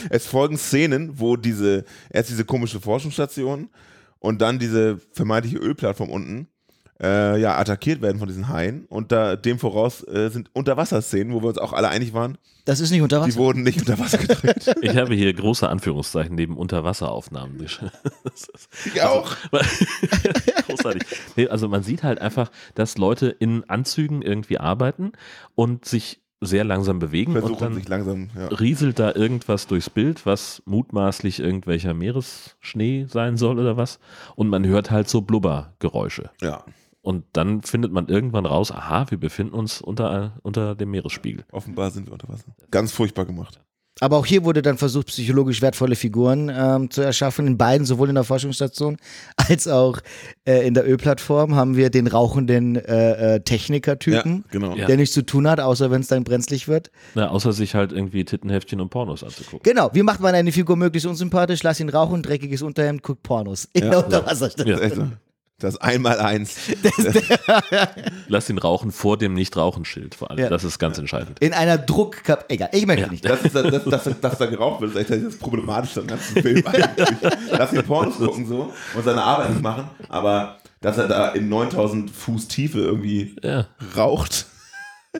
[0.09, 3.69] es folgen Szenen, wo diese, erst diese komische Forschungsstation
[4.19, 6.47] und dann diese vermeintliche Ölplattform unten
[7.01, 8.85] äh, ja, attackiert werden von diesen Haien.
[8.89, 12.81] Und da, dem voraus äh, sind Unterwasserszenen, wo wir uns auch alle einig waren, Das
[12.81, 13.39] ist nicht unter die Wasser.
[13.39, 14.75] wurden nicht unter Wasser gedreht.
[14.81, 17.57] Ich habe hier große Anführungszeichen neben Unterwasseraufnahmen.
[17.57, 17.91] geschrieben.
[18.85, 19.33] ich auch.
[20.67, 21.03] Großartig.
[21.35, 25.13] Nee, also man sieht halt einfach, dass Leute in Anzügen irgendwie arbeiten
[25.55, 28.47] und sich sehr langsam bewegen und Versuchen dann sich langsam, ja.
[28.47, 33.99] rieselt da irgendwas durchs Bild, was mutmaßlich irgendwelcher Meeresschnee sein soll oder was.
[34.35, 36.29] Und man hört halt so Blubbergeräusche.
[36.41, 36.63] ja.
[37.01, 41.45] Und dann findet man irgendwann raus, aha, wir befinden uns unter, unter dem Meeresspiegel.
[41.51, 42.53] Offenbar sind wir unter Wasser.
[42.71, 43.61] Ganz furchtbar gemacht.
[44.01, 47.47] Aber auch hier wurde dann versucht, psychologisch wertvolle Figuren ähm, zu erschaffen.
[47.47, 48.97] In beiden, sowohl in der Forschungsstation
[49.35, 49.99] als auch
[50.45, 54.75] äh, in der Ölplattform, haben wir den rauchenden äh, äh, Techniker-Typen, genau.
[54.75, 54.85] Ja.
[54.85, 56.91] der nichts zu tun hat, außer wenn es dann brenzlig wird.
[57.15, 59.61] Na, außer sich halt irgendwie Tittenheftchen und Pornos anzugucken.
[59.63, 61.63] Genau, wie macht man eine Figur möglichst unsympathisch?
[61.63, 63.67] Lass ihn rauchen, dreckiges Unterhemd, guckt Pornos.
[63.73, 63.89] In Ja.
[63.89, 65.17] der Unterwasserstation.
[65.61, 65.69] Ja.
[65.69, 66.55] Das Einmaleins.
[68.27, 70.39] Lass ihn rauchen vor dem Nicht-Rauchen-Schild vor allem.
[70.39, 70.49] Ja.
[70.49, 71.39] Das ist ganz entscheidend.
[71.39, 72.45] In einer Druckkap.
[72.49, 73.25] Egal, ich möchte nicht.
[73.25, 76.41] Das ist das, das, das, dass da geraucht wird, ist echt das Problematische am ganzen
[76.41, 77.09] Film eigentlich.
[77.51, 81.49] Lass ihn Pornos gucken so und seine Arbeit nicht machen, aber dass er da in
[81.49, 83.67] 9000 Fuß Tiefe irgendwie Ja,
[83.97, 84.45] raucht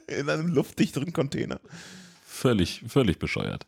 [0.08, 1.60] in einem luftdichteren Container.
[2.40, 3.66] Völlig, völlig bescheuert.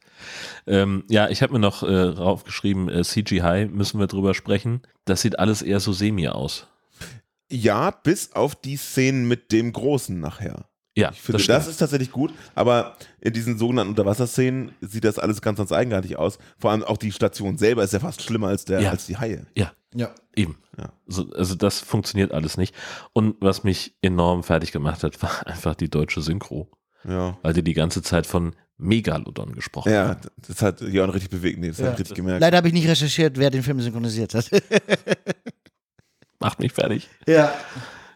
[0.66, 4.82] Ähm, ja, ich habe mir noch äh, raufgeschrieben, äh, CGI müssen wir drüber sprechen.
[5.06, 6.68] Das sieht alles eher so semi aus.
[7.52, 10.66] Ja, bis auf die Szenen mit dem Großen nachher.
[10.98, 15.20] Ja, Ich finde, das das, ist tatsächlich gut, aber in diesen sogenannten Unterwasserszenen sieht das
[15.20, 16.38] alles ganz, ganz eigenartig aus.
[16.58, 18.90] Vor allem auch die Station selber ist ja fast schlimmer als, der, Ja.
[18.92, 19.46] als die Haie.
[19.56, 20.14] Ja, Ja.
[20.36, 20.58] eben.
[20.78, 20.92] Ja.
[21.08, 22.76] So, also das funktioniert alles nicht.
[23.14, 26.70] Und was mich enorm fertig gemacht hat, war einfach die deutsche Synchro.
[27.04, 27.38] Ja.
[27.42, 30.22] Weil die die ganze Zeit von Megalodon gesprochen Ja, haben.
[30.48, 31.60] das hat Jörn richtig bewegt.
[31.60, 31.88] Nee, das Ja.
[31.92, 32.42] hat richtig gemerkt.
[32.42, 34.50] Leider habe ich nicht recherchiert, wer den Film synchronisiert hat.
[36.40, 37.10] Macht mich fertig.
[37.28, 37.54] ja.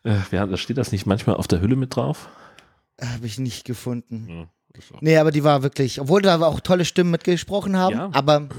[0.03, 2.29] Äh, wir haben, da steht das nicht manchmal auf der Hülle mit drauf?
[3.01, 4.27] Habe ich nicht gefunden.
[4.29, 4.47] Ja,
[4.99, 8.09] Nee, aber die war wirklich, obwohl da auch tolle Stimmen mitgesprochen haben, Ja.
[8.11, 8.49] aber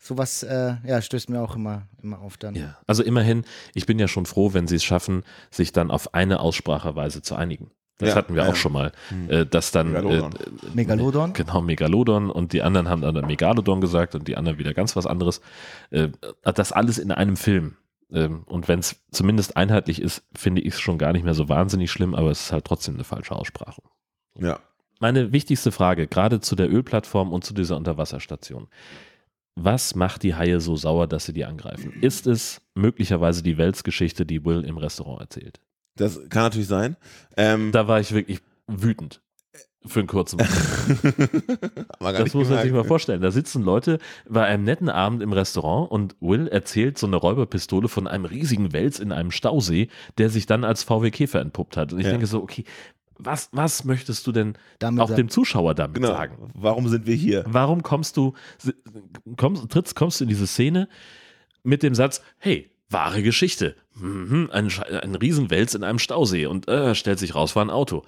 [0.00, 2.54] sowas, äh, ja, stößt mir auch immer, immer auf dann.
[2.56, 6.14] Ja, also immerhin, ich bin ja schon froh, wenn sie es schaffen, sich dann auf
[6.14, 7.70] eine Ausspracheweise zu einigen.
[7.98, 9.30] Das Ja, hatten wir ja, auch schon mal, Hm.
[9.30, 10.32] äh, dass dann Megalodon.
[10.34, 11.32] Äh, Megalodon?
[11.32, 15.06] Genau, Megalodon und die anderen haben dann Megalodon gesagt und die anderen wieder ganz was
[15.06, 15.40] anderes.
[15.90, 16.08] Äh,
[16.42, 17.76] das alles in einem Film.
[18.12, 21.48] Ähm, und wenn es zumindest einheitlich ist, finde ich es schon gar nicht mehr so
[21.48, 23.82] wahnsinnig schlimm, aber es ist halt trotzdem eine falsche Aussprache.
[24.38, 24.60] Ja.
[25.00, 28.68] Meine wichtigste Frage, gerade zu der Ölplattform und zu dieser Unterwasserstation.
[29.54, 31.94] Was macht die Haie so sauer, dass sie die angreifen?
[32.02, 35.60] Ist es möglicherweise die Weltsgeschichte, die Will im Restaurant erzählt?
[35.96, 36.96] Das kann natürlich sein.
[37.36, 39.20] Ähm, Da war ich wirklich wütend.
[39.88, 40.38] Für einen kurzen
[42.00, 43.20] Das muss man sich mal vorstellen.
[43.20, 47.88] Da sitzen Leute bei einem netten Abend im Restaurant und Will erzählt so eine Räuberpistole
[47.88, 51.92] von einem riesigen Wels in einem Stausee, der sich dann als VW Käfer entpuppt hat.
[51.92, 52.10] Und ich Ja.
[52.12, 52.64] denke so, okay,
[53.18, 56.08] was, was möchtest du denn Damit auch sa- dem Zuschauer damit Genau.
[56.08, 56.50] sagen?
[56.54, 57.44] Warum sind wir hier?
[57.46, 58.34] Warum kommst du,
[59.36, 60.88] kommst, trittst, kommst du in diese Szene
[61.62, 63.76] mit dem Satz, hey, wahre Geschichte.
[63.94, 64.70] Mhm, ein,
[65.02, 68.04] ein Riesenwels in einem Stausee und äh, stellt sich raus, war ein Auto.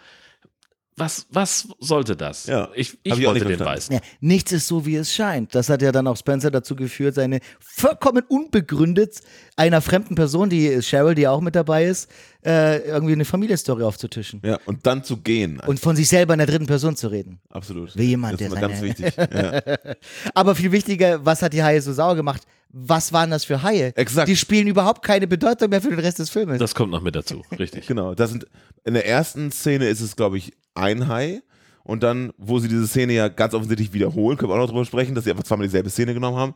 [0.98, 2.46] Was, was sollte das?
[2.46, 3.64] Ja, ich ich ich wollte nicht den verstanden.
[3.64, 3.94] weißen.
[3.94, 5.54] Ja, nichts ist so, wie es scheint.
[5.54, 9.20] Das hat ja dann auch Spencer dazu geführt, seine vollkommen unbegründet
[9.56, 12.10] einer fremden Person, die Cheryl, die auch mit dabei ist,
[12.44, 14.42] äh, irgendwie eine Familienstory aufzutischen.
[14.44, 15.60] Ja, und dann zu gehen.
[15.60, 17.40] Und von sich selber in der dritten Person zu reden.
[17.48, 17.96] Absolut.
[17.96, 19.14] Wie jemand, das ist der immer ganz wichtig.
[19.16, 19.62] Ja.
[20.34, 22.42] Aber viel wichtiger, was hat die Haie so sauer gemacht?
[22.70, 23.92] Was waren das für Haie?
[23.96, 24.28] Exakt.
[24.28, 26.58] Die spielen überhaupt keine Bedeutung mehr für den Rest des Filmes.
[26.58, 27.86] Das kommt noch mit dazu, richtig.
[27.86, 28.14] Genau.
[28.14, 28.46] Das sind,
[28.84, 31.42] in der ersten Szene ist es, glaube ich, ein Hai.
[31.84, 34.84] Und dann, wo sie diese Szene ja ganz offensichtlich wiederholen, können wir auch noch drüber
[34.84, 36.54] sprechen, dass sie einfach zweimal dieselbe Szene genommen haben,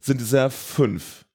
[0.00, 1.26] sind es ja fünf.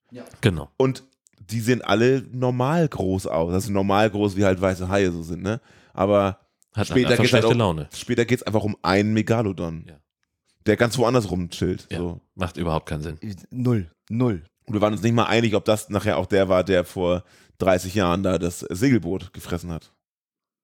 [0.41, 0.69] Genau.
[0.77, 1.03] Und
[1.51, 3.53] die sehen alle normal groß aus.
[3.53, 5.61] Also normal groß, wie halt weiße Haie so sind, ne?
[5.93, 6.39] Aber
[6.73, 7.87] Hat später geht es halt schlechte auch, Laune.
[7.95, 9.95] Später geht es einfach um einen Megalodon, Ja.
[10.65, 11.87] Der ganz woanders rumchillt.
[11.91, 12.21] Ja, So.
[12.35, 13.19] Macht überhaupt keinen Sinn.
[13.51, 13.89] Null.
[14.09, 14.43] Null.
[14.65, 17.23] Und wir waren uns nicht mal einig, ob das nachher auch der war, der vor
[17.59, 19.91] 30 Jahren da das Segelboot gefressen hat.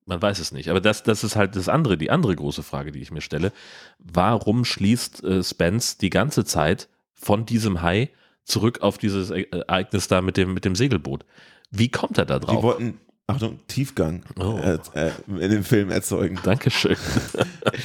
[0.06, 0.70] Man weiß es nicht.
[0.70, 3.54] Aber das, das ist halt das andere, die andere große Frage, die ich mir stelle.
[4.00, 8.10] Warum schließt äh, Spence die ganze Zeit von diesem Hai
[8.44, 11.24] zurück auf dieses Ereignis da mit dem, mit dem Segelboot?
[11.70, 12.64] Wie kommt er da Die drauf?
[12.64, 14.60] wollten, Achtung, Tiefgang Oh.
[14.62, 16.40] äh, äh, in dem Film erzeugen.
[16.44, 16.98] Dankeschön.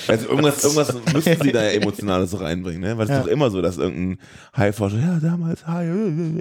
[0.09, 2.97] Also irgendwas, irgendwas müssen sie da ja Emotionales reinbringen, ne?
[2.99, 3.19] Weil es Ja.
[3.19, 4.19] ist doch immer so, dass irgendein
[4.57, 5.87] Haiforscher, ja, damals Hai,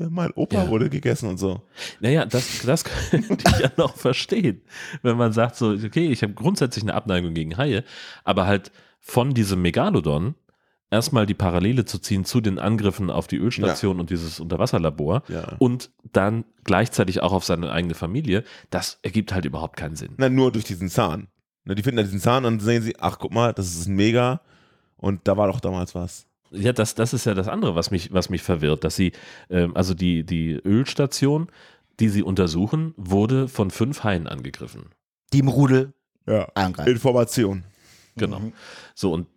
[0.09, 0.67] mein Opa Ja.
[0.69, 1.61] wurde gegessen und so.
[1.99, 4.61] Naja, das, das könnte ich ja noch verstehen,
[5.03, 7.83] wenn man sagt so, okay, ich habe grundsätzlich eine Abneigung gegen Haie,
[8.23, 10.33] aber halt von diesem Megalodon
[10.91, 15.55] erstmal die Parallele zu ziehen zu den Angriffen auf die Ölstation und dieses Unterwasserlabor Ja.
[15.59, 20.13] und dann gleichzeitig auch auf seine eigene Familie, das ergibt halt überhaupt keinen Sinn.
[20.17, 21.27] Na, nur durch diesen Zahn.
[21.65, 23.87] Ne, die finden da diesen Zahn und dann sehen sie, ach, guck mal, das ist
[23.87, 24.41] ein Mega
[24.97, 26.27] und da war doch damals was.
[26.51, 29.11] Ja, das, das ist ja das andere, was mich, was mich verwirrt, dass sie,
[29.49, 31.47] ähm, also die, die Ölstation,
[31.99, 34.85] die sie untersuchen, wurde von fünf Haien angegriffen.
[35.33, 35.93] Die im Rudel
[36.27, 36.47] Ja.
[36.53, 36.91] angreifen.
[36.91, 37.63] Information.
[38.15, 38.39] Genau.
[38.39, 38.53] Mhm.
[38.93, 39.27] So, und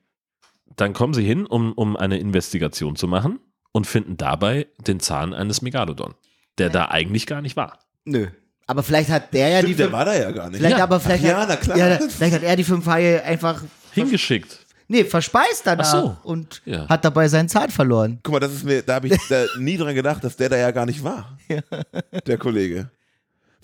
[0.81, 3.39] dann kommen sie hin, um, um eine Investigation zu machen
[3.73, 6.15] und finden dabei den Zahn eines Megalodon,
[6.59, 7.79] der da eigentlich gar nicht war.
[8.05, 8.29] Nö.
[8.67, 10.59] Aber vielleicht hat der ja die Stimmt, der fünf, war da ja gar nicht.
[10.59, 10.83] vielleicht Ja.
[10.85, 11.77] aber vielleicht ja, hat, na klar.
[11.79, 13.63] Ja, vielleicht hat er die fünf Haie einfach
[13.93, 14.59] Hingeschickt.
[14.89, 16.17] nee, verspeist danach Ach so.
[16.23, 16.87] und Ja.
[16.89, 18.19] hat dabei seinen Zahn verloren.
[18.23, 20.57] Guck mal, das ist mir, da habe ich da nie dran gedacht, dass der da
[20.59, 21.39] ja gar nicht war.
[22.27, 22.91] Der Kollege.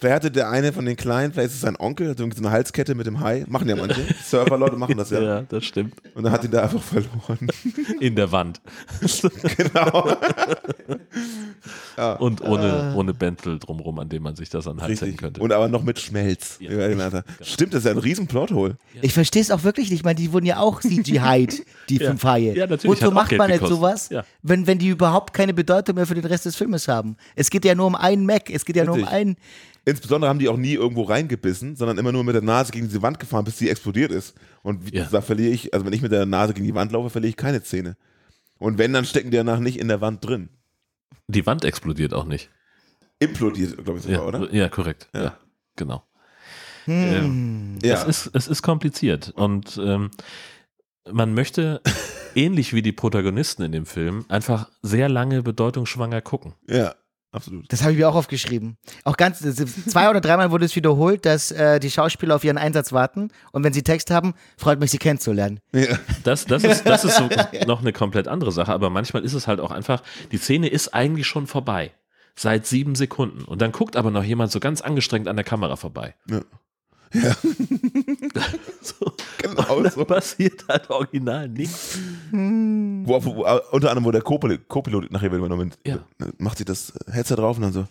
[0.04, 2.44] Vielleicht hatte der eine von den Kleinen, vielleicht ist es sein Onkel, hat irgendwie so
[2.44, 3.46] eine Halskette mit dem Hai.
[3.48, 4.02] Machen ja manche.
[4.22, 5.22] Surferleute machen das ja.
[5.22, 5.94] Ja, das stimmt.
[6.14, 7.48] Und dann hat ihn da einfach verloren.
[8.00, 8.60] In der Wand.
[9.56, 10.14] genau.
[12.18, 15.20] Und ohne, ohne Bäntel drumrum, an dem man sich das an den Hals hängen Richtig.
[15.22, 15.40] könnte.
[15.40, 16.58] Und aber noch mit Schmelz.
[16.60, 16.70] Ja.
[16.80, 17.24] Alter.
[17.40, 18.76] Stimmt, das ist ja ein riesen Plothole.
[19.00, 20.00] Ich verstehe es auch wirklich nicht.
[20.00, 22.10] Ich meine, die wurden ja auch CGI'd, die Ja.
[22.10, 22.54] fünf Haie.
[22.54, 24.24] Ja, natürlich, Wozu macht man jetzt sowas, Ja.
[24.42, 27.16] wenn, wenn die überhaupt keine Bedeutung mehr für den Rest des Filmes haben?
[27.36, 28.50] Es geht ja nur um einen Mac.
[28.50, 29.16] Es geht ja nur um Richtig.
[29.16, 29.36] einen.
[29.86, 33.02] Insbesondere haben die auch nie irgendwo reingebissen, sondern immer nur mit der Nase gegen diese
[33.02, 34.34] Wand gefahren, bis sie explodiert ist.
[34.62, 35.04] Und wie Ja.
[35.04, 37.36] gesagt, verliere ich, also wenn ich mit der Nase gegen die Wand laufe, verliere ich
[37.36, 37.96] keine Zähne.
[38.58, 40.48] Und wenn, dann stecken die danach nicht in der Wand drin.
[41.28, 42.50] Die Wand explodiert auch nicht.
[43.18, 44.54] Implodiert, glaube ich sogar, Ja, oder?
[44.54, 45.08] ja korrekt.
[45.14, 45.22] Ja.
[45.22, 45.38] Ja.
[45.76, 46.02] genau.
[46.86, 47.78] Hm.
[47.82, 47.94] Ja.
[47.94, 50.10] Es, ist, es ist kompliziert und ähm,
[51.10, 51.80] man möchte,
[52.34, 56.54] ähnlich wie die Protagonisten in dem Film, einfach sehr lange bedeutungsschwanger gucken.
[56.68, 56.94] ja,
[57.34, 57.70] absolut.
[57.72, 58.76] Das habe ich mir auch aufgeschrieben.
[59.04, 62.92] Auch ganz, zwei oder dreimal wurde es wiederholt, dass äh, die Schauspieler auf ihren Einsatz
[62.92, 65.60] warten und wenn sie Text haben, freut mich, sie kennenzulernen.
[65.72, 65.98] Ja.
[66.22, 67.28] Das, das, ist, das ist so
[67.66, 70.94] noch eine komplett andere Sache, aber manchmal ist es halt auch einfach, die Szene ist
[70.94, 71.92] eigentlich schon vorbei.
[72.36, 73.44] Seit sieben Sekunden.
[73.44, 76.16] Und dann guckt aber noch jemand so ganz angestrengt an der Kamera vorbei.
[76.28, 76.40] Ja.
[77.12, 77.36] Ja.
[78.82, 79.12] So.
[79.38, 80.04] Genau Und so.
[80.04, 81.98] passiert halt original nichts.
[82.32, 85.98] Wo, wo, wo, unter anderem, wo der Co-Pilot, Co-Pilot nachher wird übernommen, Ja.
[86.38, 87.86] macht sich das Headset drauf und dann so.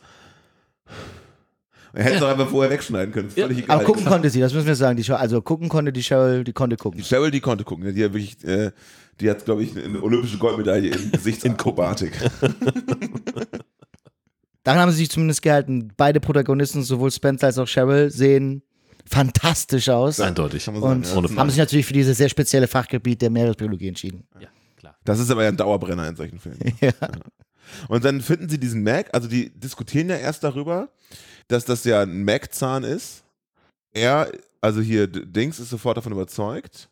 [1.93, 3.27] Er hätte es doch einfach vorher wegschneiden können.
[3.29, 3.45] Ist Ja.
[3.47, 3.75] völlig egal.
[3.77, 4.97] Aber gucken konnte sie, das müssen wir sagen.
[5.01, 6.99] Die also gucken konnte die Cheryl, die konnte gucken.
[6.99, 7.93] Die Cheryl, die konnte gucken.
[7.93, 8.71] Die hat wirklich, äh,
[9.19, 12.13] die hat, glaube ich, eine olympische Goldmedaille in Gesichtsakrobatik.
[14.63, 15.91] Daran haben sie sich zumindest gehalten.
[15.97, 18.63] Beide Protagonisten, sowohl Spencer als auch Cheryl, sehen
[19.05, 20.19] fantastisch aus.
[20.19, 20.67] Eindeutig.
[20.67, 21.37] Und sagen, ja.
[21.37, 24.27] haben sich natürlich für dieses sehr spezielle Fachgebiet der Meeresbiologie entschieden.
[24.39, 24.95] Ja, klar.
[25.03, 26.59] Das ist aber ja ein Dauerbrenner in solchen Filmen.
[26.81, 26.91] Ja.
[27.87, 30.89] Und dann finden sie diesen Mac, also die diskutieren ja erst darüber,
[31.47, 33.23] dass das ja ein Mac-Zahn ist.
[33.93, 36.89] Er, also hier Dings ist sofort davon überzeugt.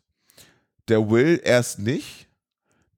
[0.88, 2.28] Der Will erst nicht.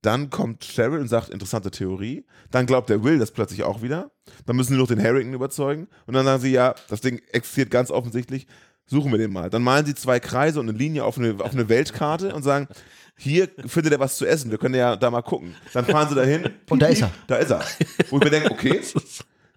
[0.02, 2.26] Dann kommt Cheryl und sagt, interessante Theorie.
[2.50, 4.10] Dann glaubt der Will das plötzlich auch wieder.
[4.44, 5.88] Dann müssen sie noch den Harrington überzeugen.
[6.06, 8.46] Und dann sagen sie, ja, das Ding existiert ganz offensichtlich.
[8.86, 9.50] Suchen wir den mal.
[9.50, 12.68] Dann malen sie zwei Kreise und eine Linie auf eine, auf eine Weltkarte und sagen,
[13.16, 14.50] hier findet er was zu essen.
[14.50, 15.54] Wir können ja da mal gucken.
[15.72, 16.50] Dann fahren sie dahin.
[16.68, 17.10] Und da ist er.
[17.26, 17.62] Da ist er.
[18.10, 18.80] Wo ich mir denke, okay,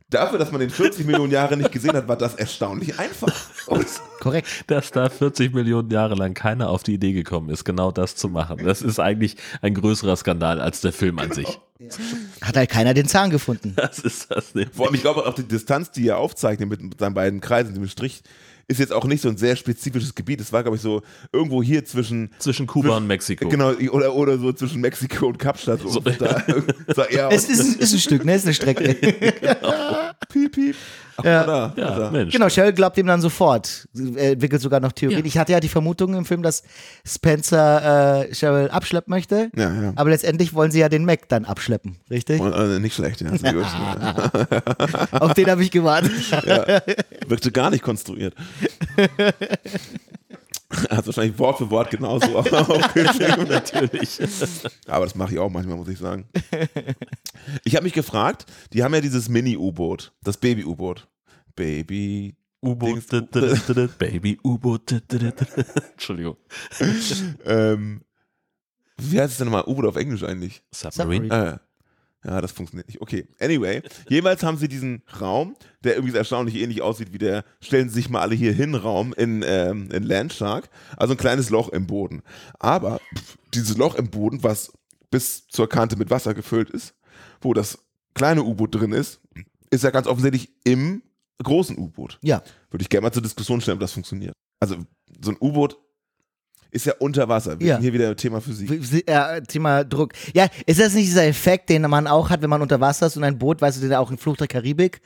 [0.10, 3.34] dafür, dass man den 40 Millionen Jahre nicht gesehen hat, war das erstaunlich einfach.
[3.68, 3.86] Und
[4.20, 4.48] Korrekt.
[4.68, 8.30] Dass da 40 Millionen Jahre lang keiner auf die Idee gekommen ist, genau das zu
[8.30, 8.63] machen.
[8.63, 11.60] Das ist eigentlich ein größerer Skandal als der Film an sich.
[12.42, 13.74] Hat halt keiner den Zahn gefunden.
[13.76, 14.76] Das ist das nämlich.
[14.76, 17.74] vor allem, ich glaube auch die Distanz, die er aufzeichnet mit, mit seinen beiden Kreisen,
[17.74, 18.24] dem Strich,
[18.67, 20.41] ist jetzt auch nicht so ein sehr spezifisches Gebiet.
[20.41, 21.01] Es war, glaube ich, so
[21.32, 23.47] irgendwo hier zwischen Zwischen Kuba und Mexiko.
[23.47, 25.80] Genau, oder, oder so zwischen Mexiko und Kapstadt.
[25.82, 26.01] So, So.
[26.93, 28.36] Da, eher Es ist, ist ein Stück, ne?
[28.36, 28.93] Ist eine Strecke.
[30.30, 30.75] Piep, piep.
[31.17, 31.43] Ach, Ja.
[31.45, 32.12] da, Ja, da.
[32.12, 32.32] Mensch.
[32.34, 33.88] Genau, Cheryl glaubt ihm dann sofort.
[34.15, 35.19] Er entwickelt sogar noch Theorien.
[35.19, 35.25] Ja.
[35.25, 36.63] Ich hatte ja die Vermutung im Film, dass
[37.06, 39.49] Spencer äh, Cheryl abschleppen möchte.
[39.56, 39.93] Ja, ja.
[39.95, 42.39] Aber letztendlich wollen sie ja den Mac dann abschleppen, richtig?
[42.39, 43.32] Und, äh, nicht schlecht, ja.
[45.19, 46.12] Auf den habe ich gewartet.
[47.27, 48.36] Wirkte gar nicht konstruiert.
[50.69, 53.47] Hat wahrscheinlich Wort für Wort genauso aufgeschrieben.
[53.47, 54.19] Natürlich.
[54.88, 56.25] Aber das mache ich auch manchmal, muss ich sagen.
[57.63, 61.08] Ich habe mich gefragt, die haben ja dieses Mini-U-Boot, das Baby-U-Boot.
[61.56, 62.36] Baby.
[62.63, 64.91] U-Boot, Baby, U-Boot.
[65.91, 66.38] Entschuldigung.
[67.45, 68.01] Ähm,
[68.97, 69.63] wie heißt es denn nochmal?
[69.67, 70.63] U-Boot auf Englisch eigentlich?
[70.73, 71.25] Submarine.
[71.25, 71.62] Submarine.
[72.23, 73.01] Ja, das funktioniert nicht.
[73.01, 73.82] Okay, anyway.
[74.10, 78.10] Jeweils haben sie diesen Raum, der irgendwie erstaunlich ähnlich aussieht wie der Stellen Sie sich
[78.10, 80.69] mal alle hier hin Raum in, ähm, in Landshark.
[80.97, 82.23] Also ein kleines Loch im Boden.
[82.60, 84.73] Aber pff, dieses Loch im Boden, was
[85.12, 86.95] bis zur Kante mit Wasser gefüllt ist,
[87.41, 87.80] wo das
[88.13, 89.21] kleine U-Boot drin ist,
[89.69, 91.03] ist ja ganz offensichtlich im
[91.43, 92.19] großen U-Boot.
[92.23, 92.41] Ja.
[92.71, 94.34] Würde ich gerne mal zur Diskussion stellen, ob das funktioniert.
[94.60, 94.77] Also
[95.21, 95.77] so ein U-Boot
[96.71, 97.60] ist ja unter Wasser.
[97.60, 97.73] Wir Ja.
[97.75, 98.69] sind hier wieder Thema Physik.
[99.08, 100.13] Ja, Thema Druck.
[100.34, 103.17] Ja, ist das nicht dieser Effekt, den man auch hat, wenn man unter Wasser ist
[103.17, 105.01] und ein Boot, weißt du, der auch in Flucht der Karibik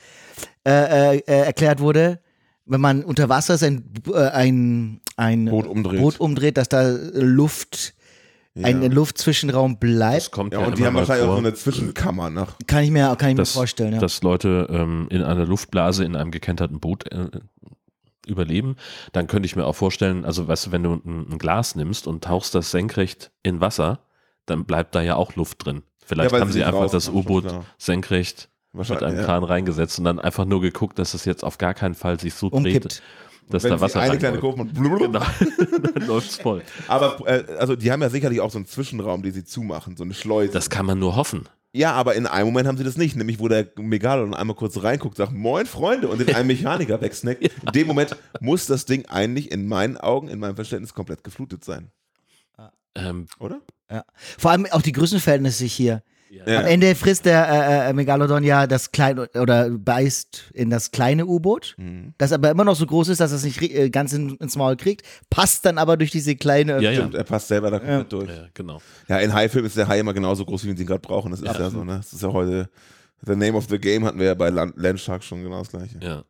[0.66, 2.20] äh, äh, äh, erklärt wurde?
[2.64, 6.00] Wenn man unter Wasser ist, ein, äh, ein, ein Boot umdreht.
[6.00, 7.94] Boot umdreht, dass da Luft,
[8.62, 8.88] ein Ja.
[8.88, 12.30] Luftzwischenraum Das bleibt, kommt Ja, ja, und die haben wahrscheinlich auch vor, so eine Zwischenkammer
[12.30, 12.56] nach.
[12.66, 13.94] kann ich mir, kann ich mir dass, vorstellen.
[13.94, 13.98] Ja.
[13.98, 17.30] dass Leute ähm, in einer Luftblase in einem gekenterten Boot äh,
[18.26, 18.76] überleben.
[19.12, 22.06] Dann könnte ich mir auch vorstellen, also weißt du, wenn du ein, ein Glas nimmst
[22.06, 24.00] und tauchst das senkrecht in Wasser,
[24.46, 25.82] dann bleibt da ja auch Luft drin.
[26.04, 29.24] Vielleicht Ja, haben sie einfach das U-Boot senkrecht mit einem ja.
[29.24, 32.34] Kran reingesetzt und dann einfach nur geguckt, dass es jetzt auf gar keinen Fall sich
[32.34, 33.02] so dreht, Umkippt.
[33.50, 34.38] dass Wenn da Wasser eine kleine.
[34.38, 35.20] Kurve und blub, Genau,
[35.94, 36.62] dann läuft's voll.
[36.88, 40.04] Aber äh, also die haben ja sicherlich auch so einen Zwischenraum, den sie zumachen, so
[40.04, 40.52] eine Schleuse.
[40.52, 41.48] Das kann man nur hoffen.
[41.72, 44.82] Ja, aber in einem Moment haben sie das nicht, nämlich wo der Megalodon einmal kurz
[44.82, 47.42] reinguckt, sagt Moin Freunde und den einen Mechaniker wegsnackt.
[47.66, 51.64] In dem Moment muss das Ding eigentlich in meinen Augen, in meinem Verständnis komplett geflutet
[51.64, 51.90] sein,
[52.94, 53.62] Ähm, oder?
[53.90, 54.04] Ja.
[54.38, 56.02] Vor allem auch die Größenverhältnisse hier.
[56.32, 56.60] Ja.
[56.60, 57.46] Am Ende frisst der
[57.86, 62.14] äh, äh, Megalodon ja das kleine oder beißt in das kleine U-Boot, Mhm.
[62.16, 64.76] das aber immer noch so groß ist, dass es nicht äh, ganz in, ins Maul
[64.76, 66.94] kriegt, passt dann aber durch diese kleine Ja, ja.
[67.00, 68.30] Stimmt, er passt selber da komplett durch.
[68.30, 68.80] ja, genau.
[69.08, 71.32] Ja, in Haifilm ist der Hai immer genauso groß, wie wir ihn gerade brauchen.
[71.32, 71.96] Das ist ja, so, ne?
[71.98, 72.70] Das ist ja heute.
[73.26, 75.98] The Name of the Game hatten wir ja bei Land Landshark schon genau das gleiche.
[76.00, 76.24] Ja.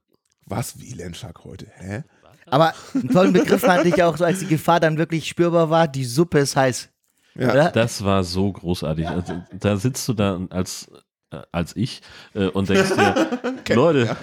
[0.46, 1.66] Was wie Landshark heute?
[1.76, 2.02] Hä?
[2.46, 5.86] Aber einen tollen Begriff fand ich auch so, als die Gefahr dann wirklich spürbar war,
[5.88, 6.88] die Suppe ist heiß.
[7.34, 7.70] Ja.
[7.70, 9.08] Das war so großartig.
[9.08, 10.90] Also, da sitzt du da als,
[11.32, 12.02] äh, als ich
[12.34, 14.16] äh, und denkst dir, Leute,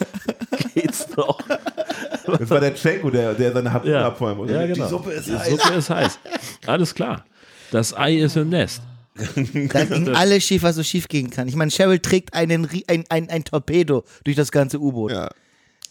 [0.74, 1.38] geht's noch?
[2.26, 4.06] Das war der Tschenko, der, der seine Harpune Ja.
[4.06, 4.54] abfeuern wollte.
[4.54, 4.84] Ja, genau.
[4.84, 5.48] Die Suppe ist Die heiß.
[5.50, 6.18] Suppe ist heiß.
[6.66, 7.24] Alles klar.
[7.70, 8.82] Das Ei ist im Nest.
[9.72, 11.46] Da ging alles schief, was so schief gehen kann.
[11.48, 15.12] Ich meine, Cheryl trägt einen, ein, ein, ein Torpedo durch das ganze U-Boot.
[15.12, 15.28] Ja.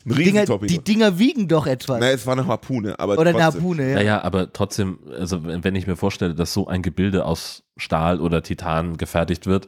[0.06, 2.00] Ein Dinger, die Dinger wiegen doch etwas.
[2.00, 3.62] Na, es war eine Harpune, aber Oder eine trotzdem.
[3.62, 3.96] Harpune, ja.
[3.96, 8.42] Naja, aber trotzdem, also wenn ich mir vorstelle, dass so ein Gebilde aus Stahl oder
[8.42, 9.68] Titan gefertigt wird,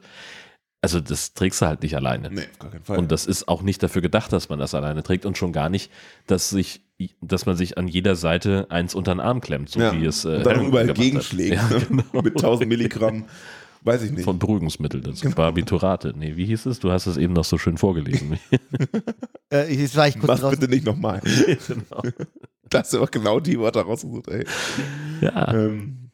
[0.82, 2.32] also das trägst du halt nicht alleine.
[2.32, 2.98] Nee, auf gar keinen Fall.
[2.98, 5.70] Und das ist auch nicht dafür gedacht, dass man das alleine trägt und schon gar
[5.70, 5.92] nicht,
[6.28, 6.82] dass sich,
[7.22, 9.94] dass man sich an jeder Seite eins unter den Arm klemmt, so ja.
[9.94, 11.56] wie es äh, und dann überall gegenschlägt.
[11.56, 11.86] Ja, ne?
[11.88, 12.22] genau.
[12.24, 13.26] Mit 1000 Milligramm.
[13.84, 14.24] Weiß ich nicht.
[14.26, 15.36] Von Beruhigungsmittel, das Genau.
[15.36, 16.14] Barbiturate.
[16.16, 16.80] Nee, wie hieß es?
[16.80, 18.40] Du hast es eben noch so schön vorgelesen.
[19.54, 20.60] Äh, jetzt war ich kurz Was draußen.
[20.62, 21.20] bitte nicht nochmal.
[21.68, 22.02] genau.
[22.70, 24.46] Das ist aber genau die Wörter rausgesucht, ey.
[25.20, 26.10] Ja, Ähm,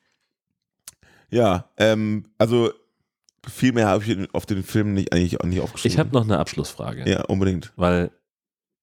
[1.30, 2.72] ja, ähm, also
[3.48, 5.94] viel mehr habe ich auf den Film nicht, eigentlich auch nicht aufgeschrieben.
[5.94, 7.08] ich habe noch eine Abschlussfrage.
[7.08, 7.74] Ja, unbedingt.
[7.76, 8.10] Weil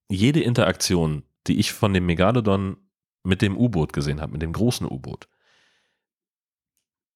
[0.09, 2.77] jede Interaktion, die ich von dem Megalodon
[3.25, 5.27] mit dem U-Boot gesehen habe, mit dem großen U-Boot,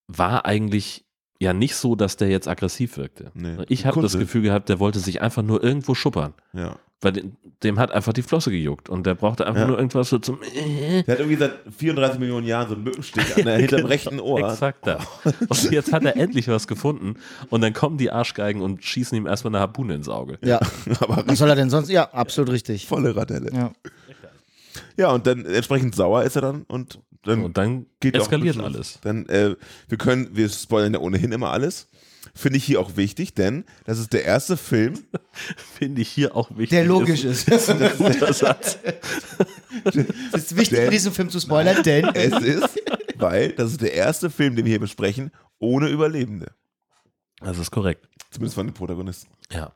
[0.08, 1.06] war eigentlich
[1.40, 3.30] ja nicht so, dass der jetzt aggressiv wirkte.
[3.34, 3.56] Nee.
[3.68, 4.18] Ich habe das.
[4.18, 6.34] Gefühl gehabt, der wollte sich einfach nur irgendwo schuppern.
[6.52, 6.76] Ja.
[7.00, 9.66] Weil dem, dem hat einfach die Flosse gejuckt und der brauchte einfach Ja.
[9.68, 10.40] nur irgendwas so zum.
[10.42, 13.88] Der hat irgendwie seit 34 Millionen Jahren so einen Mückenstich an der, hinterm Genau.
[13.88, 14.40] rechten Ohr.
[14.50, 14.98] Exakt da.
[15.48, 17.14] Und jetzt hat er endlich was gefunden
[17.50, 20.38] und dann kommen die Arschgeigen und schießen ihm erstmal eine Harpune ins Auge.
[20.44, 20.58] Ja.
[21.00, 21.88] Aber Was soll er denn sonst?
[21.88, 22.86] Ja, absolut richtig.
[22.88, 23.52] volle Radelle.
[23.54, 23.72] Ja.
[24.96, 28.56] Ja, und dann entsprechend sauer ist er dann und dann Und dann geht auch eskaliert
[28.56, 28.74] Beschluss.
[28.74, 28.98] alles.
[29.02, 29.54] Dann, äh,
[29.88, 31.88] wir können, wir spoilern ja ohnehin immer alles.
[32.34, 34.94] Finde ich hier auch wichtig, denn das ist der erste Film.
[35.78, 36.70] Finde ich hier auch wichtig.
[36.70, 37.48] Der logisch ist.
[37.48, 38.78] ist ein guter Satz.
[39.84, 39.94] Es
[40.44, 42.80] ist wichtig, Denn- in diesem Film zu spoilern, denn Es ist,
[43.16, 46.52] weil das ist der erste Film, den wir hier besprechen, ohne Überlebende.
[47.40, 48.08] Das ist korrekt.
[48.30, 49.30] Zumindest von den Protagonisten.
[49.52, 49.72] Ja.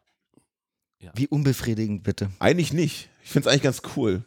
[1.14, 2.30] wie unbefriedigend bitte.
[2.38, 3.08] Eigentlich nicht.
[3.24, 4.24] Ich finde es eigentlich ganz cool.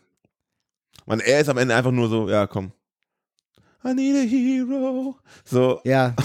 [1.06, 2.72] Man, er ist am Ende einfach nur so, ja, komm.
[3.86, 5.16] I need a hero.
[5.44, 6.16] So, Ja.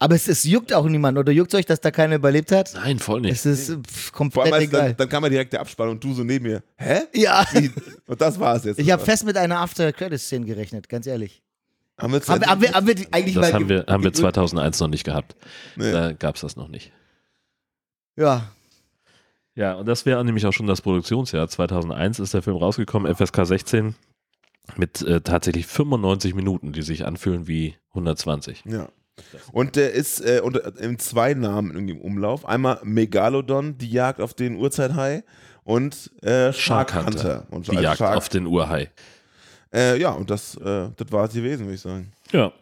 [0.00, 2.72] Aber es, es juckt auch niemand, oder juckt euch, dass da keiner überlebt hat?
[2.74, 3.32] Nein, voll nicht.
[3.32, 4.80] Es ist pff, vor allem, komplett egal.
[4.90, 6.62] dann, dann kam ja direkt der Abspann und du so neben mir.
[6.76, 7.00] Hä?
[7.14, 7.44] ja.
[7.52, 7.72] Wie?
[8.06, 8.78] Und das war es jetzt.
[8.78, 11.42] Ich habe fest mit einer After-Credit-Szene gerechnet, ganz ehrlich.
[12.00, 13.52] Haben wir, Haben haben wir, haben wir eigentlich Das mal.
[13.54, 15.34] haben wir, haben wir ge- 2001 noch nicht gehabt.
[15.74, 15.90] Nee.
[15.90, 16.92] Da gab es das noch nicht.
[18.14, 18.52] Ja.
[19.56, 21.48] Ja, und das wäre nämlich auch schon das Produktionsjahr.
[21.48, 23.94] 2001 ist der Film rausgekommen, FSK 16,
[24.76, 28.64] mit äh, tatsächlich 95 Minuten, die sich anfühlen wie 120.
[28.66, 28.88] Ja.
[29.52, 32.46] Und der ist äh, unter, in zwei Namen irgendwie im Umlauf.
[32.46, 35.24] Einmal Megalodon, die Jagd auf den Urzeithai
[35.64, 37.06] und äh, Shark, Shark Hunter.
[37.10, 38.90] Hunter, Und Die als Jagd Shark, auf den Urhai.
[39.74, 42.12] äh, ja, und das, äh, das war es gewesen, würde ich sagen.
[42.30, 42.52] Ja,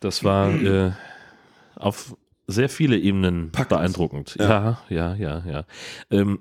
[0.00, 0.92] das war äh,
[1.74, 2.14] auf
[2.46, 3.70] sehr viele Ebenen Packend.
[3.70, 4.36] beeindruckend.
[4.38, 5.64] Ja, ja, ja, ja.
[6.10, 6.40] Ähm,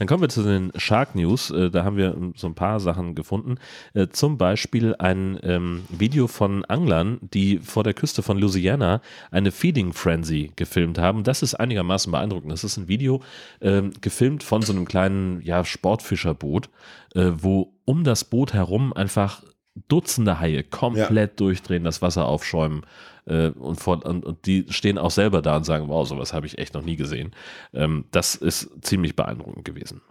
[0.00, 1.50] dann kommen wir zu den Shark News.
[1.50, 3.56] Äh, da haben wir ähm, so ein paar Sachen gefunden.
[3.92, 9.52] Äh, zum Beispiel ein ähm, Video von Anglern, die vor der Küste von Louisiana eine
[9.52, 11.22] Feeding Frenzy gefilmt haben.
[11.22, 12.50] Das ist einigermaßen beeindruckend.
[12.50, 13.20] Das ist ein Video
[13.60, 16.70] ähm, gefilmt von so einem kleinen ja, Sportfischerboot,
[17.14, 19.42] äh, wo um das Boot herum einfach
[19.88, 22.84] Dutzende Haie komplett durchdrehen, das Wasser aufschäumen
[23.26, 26.46] äh, und, vor, und, und die stehen auch selber da und sagen, wow, sowas habe
[26.46, 27.32] ich echt noch nie gesehen.
[27.72, 30.02] Ähm, das ist ziemlich beeindruckend gewesen.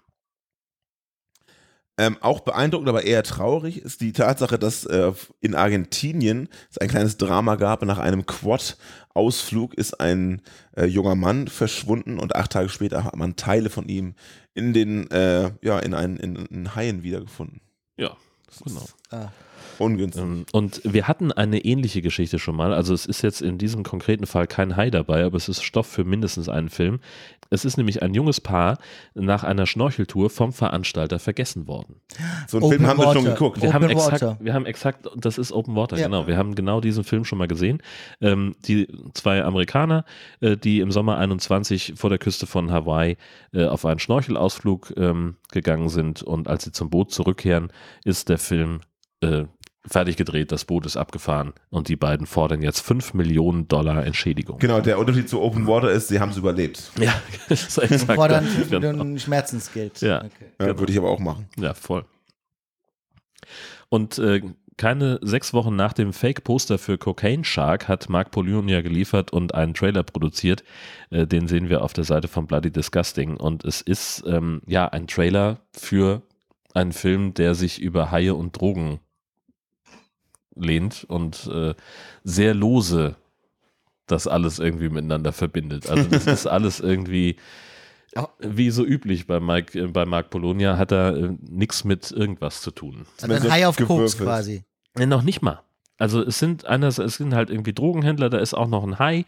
[1.99, 6.88] Ähm, auch beeindruckend, aber eher traurig ist die Tatsache, dass äh, in Argentinien es ein
[6.88, 7.84] kleines Drama gab.
[7.84, 10.41] Nach einem Quad-Ausflug ist ein
[10.78, 14.16] äh, junger Mann verschwunden und acht Tage später hat man Teile von ihm
[14.53, 17.60] in den, äh, ja, in einen in, in Haien wiedergefunden.
[17.97, 18.16] Ja,
[18.64, 18.86] genau.
[19.80, 20.21] Ungünstig.
[20.21, 22.73] Ähm, Und wir hatten eine ähnliche Geschichte schon mal.
[22.73, 25.88] Also es ist jetzt in diesem konkreten Fall kein Hai dabei, aber es ist Stoff
[25.88, 26.99] für mindestens einen Film.
[27.51, 28.77] Es ist nämlich ein junges Paar
[29.15, 31.95] nach einer Schnorcheltour vom Veranstalter vergessen worden.
[32.47, 33.34] So einen Film Open haben wir schon Water.
[33.34, 33.61] geguckt.
[33.61, 34.38] Wir Open haben, exakt, Water.
[34.39, 36.05] wir haben exakt, das ist Open Water, Ja.
[36.05, 36.27] genau.
[36.27, 37.82] Wir haben genau diesen Film schon mal gesehen.
[38.21, 40.05] Ähm, die zwei Amerikaner,
[40.41, 43.17] äh, die im Sommer 21 vor der Küste von Hawaii
[43.53, 47.71] äh, auf einen Schnorchelausflug ähm, gegangen sind und als sie zum Boot zurückkehren,
[48.03, 48.82] ist der Film
[49.21, 49.45] äh,
[49.86, 54.59] fertig gedreht, das Boot ist abgefahren und die beiden fordern jetzt 5 Millionen Dollar Entschädigung.
[54.59, 56.91] Genau, der Unterschied zu Open Water ist, sie haben es überlebt.
[56.99, 57.13] Ja,
[57.49, 58.15] das ist exakt.
[58.15, 58.88] Fordern 5 genau.
[58.88, 60.01] Millionen Schmerzensgeld.
[60.01, 60.19] Ja.
[60.19, 60.30] Okay.
[60.59, 61.47] Ja, Würde ich aber auch machen.
[61.57, 62.05] Ja, voll.
[63.89, 64.41] Und äh,
[64.77, 69.73] keine sechs Wochen nach dem Fake-Poster für Cocaine Shark hat Mark Polionia geliefert und einen
[69.73, 70.63] Trailer produziert.
[71.09, 73.36] Äh, den sehen wir auf der Seite von Bloody Disgusting.
[73.36, 76.21] Und es ist ähm, ja ein Trailer für
[76.73, 78.99] einen Film, der sich über Haie und Drogen
[80.60, 81.74] lehnt und äh,
[82.24, 83.16] sehr lose
[84.07, 85.89] das alles irgendwie miteinander verbindet.
[85.89, 87.38] Also das ist alles irgendwie
[88.39, 92.62] wie so üblich bei Mike, äh, bei Mark Polonia hat er äh, nichts mit irgendwas
[92.62, 93.05] zu tun.
[93.22, 94.64] Also ein Hai auf Koks quasi.
[94.97, 95.62] Äh, noch nicht mal.
[95.99, 99.25] Also es sind einerseits, es sind halt irgendwie Drogenhändler, da ist auch noch ein Hai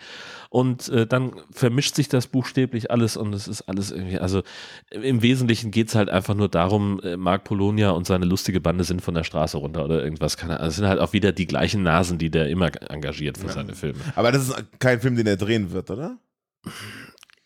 [0.50, 4.42] und äh, dann vermischt sich das buchstäblich alles und es ist alles irgendwie, also
[4.90, 8.86] im Wesentlichen geht es halt einfach nur darum, äh, Mark Polonia und seine lustige Bande
[8.86, 10.38] sind von der Straße runter oder irgendwas.
[10.38, 13.50] Keine, also es sind halt auch wieder die gleichen Nasen, die der immer engagiert für
[13.50, 14.00] seine Filme.
[14.16, 16.18] Aber das ist kein Film, den er drehen wird, oder?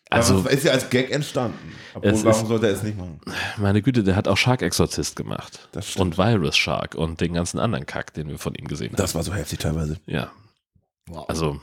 [0.10, 1.58] Also Aber ist ja als Gag entstanden.
[1.96, 3.20] Obwohl, warum ist- sollte er es nicht machen?
[3.58, 6.18] meine Güte, der hat auch Shark Exorcist gemacht Das stimmt.
[6.18, 8.98] und Virus Shark und den ganzen anderen Kack, den wir von ihm gesehen haben.
[8.98, 9.98] Das war so heftig teilweise.
[10.06, 10.32] Ja,
[11.08, 11.26] Wow.
[11.28, 11.62] Also,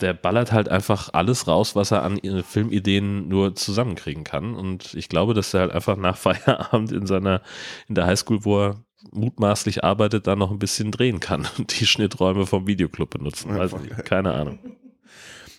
[0.00, 4.54] der ballert halt einfach alles raus, was er an Filmideen nur zusammenkriegen kann.
[4.54, 7.40] Und ich glaube, dass er halt einfach nach Feierabend in seiner,
[7.88, 11.86] in der Highschool, wo er mutmaßlich arbeitet, da noch ein bisschen drehen kann und die
[11.86, 13.56] Schnitträume vom Videoclub benutzen.
[13.56, 14.58] Weiß nicht, keine Ahnung.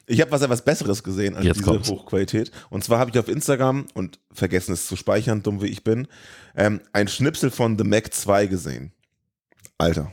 [0.09, 1.89] Ich habe was etwas Besseres gesehen als Jetzt diese kommt's.
[1.89, 2.51] Hochqualität.
[2.69, 6.07] Und zwar habe ich auf Instagram, und vergessen es zu speichern, dumm wie ich bin,
[6.55, 8.93] ähm, ein Schnipsel von The Mac 2 gesehen.
[9.77, 10.11] Alter,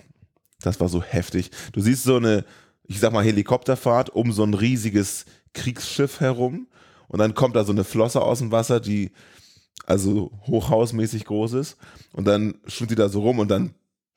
[0.61, 1.53] das war so heftig.
[1.73, 2.45] Du siehst so eine,
[2.83, 6.67] ich sag mal, Helikopterfahrt um so ein riesiges Kriegsschiff herum.
[7.07, 9.13] Und dann kommt da so eine Flosse aus dem Wasser, die
[9.87, 11.77] also hochhausmäßig groß ist.
[12.13, 13.75] Und dann schwimmt die da so rum und dann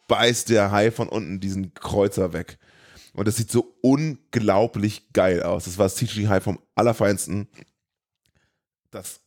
[0.08, 2.58] beißt der Hai von unten diesen Kreuzer weg.
[3.18, 5.66] Und das sieht so unglaublich geil aus.
[5.66, 7.48] Das war das CGI High vom Allerfeinsten.
[8.92, 9.22] Das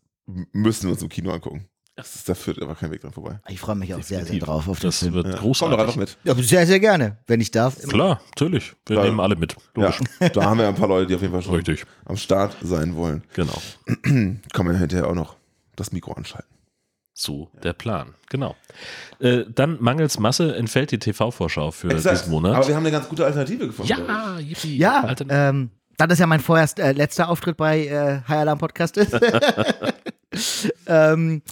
[0.52, 1.66] müssen wir uns im Kino angucken.
[1.96, 3.40] Das ist, da führt aber kein Weg dran vorbei.
[3.48, 4.44] Ich freue mich auch sehr, sehr Definitiv.
[4.46, 5.12] drauf auf Das Film.
[5.14, 5.32] wird Ja.
[5.32, 5.78] Komm doch großartig.
[5.80, 6.16] einfach mit.
[6.24, 7.76] Ja, sehr, sehr gerne, wenn ich darf.
[7.82, 8.74] Klar, natürlich.
[8.86, 9.04] Wir Klar.
[9.06, 9.56] nehmen alle mit.
[9.76, 9.92] Ja,
[10.32, 11.84] da haben wir ein paar Leute, die auf jeden Fall schon Richtig.
[12.06, 13.24] am Start sein wollen.
[13.34, 13.60] Genau.
[14.04, 15.36] Kann man hinterher auch noch
[15.76, 16.48] das Mikro anschalten.
[17.12, 18.14] So der Plan.
[18.30, 18.56] Genau.
[19.18, 22.18] Äh, dann mangels Masse entfällt die TV-Vorschau für Exakt.
[22.20, 22.54] diesen Monat.
[22.54, 23.90] Aber wir haben eine ganz gute Alternative gefunden.
[23.90, 24.76] ja, yippie.
[24.76, 28.96] Ja, ähm, da das ja mein vorerst äh, letzter Auftritt bei äh, High Alarm Podcast
[28.96, 29.14] ist,
[30.86, 31.42] ähm,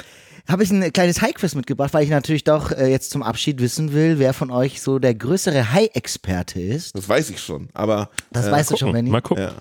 [0.48, 3.92] habe ich ein kleines High-Quiz mitgebracht, weil ich natürlich doch äh, jetzt zum Abschied wissen
[3.92, 6.96] will, wer von euch so der größere High-Experte ist.
[6.96, 7.68] Das weiß ich schon.
[7.74, 9.10] Aber Das äh, weißt du schon, gucken, Benny.
[9.10, 9.44] mal gucken.
[9.44, 9.52] ja.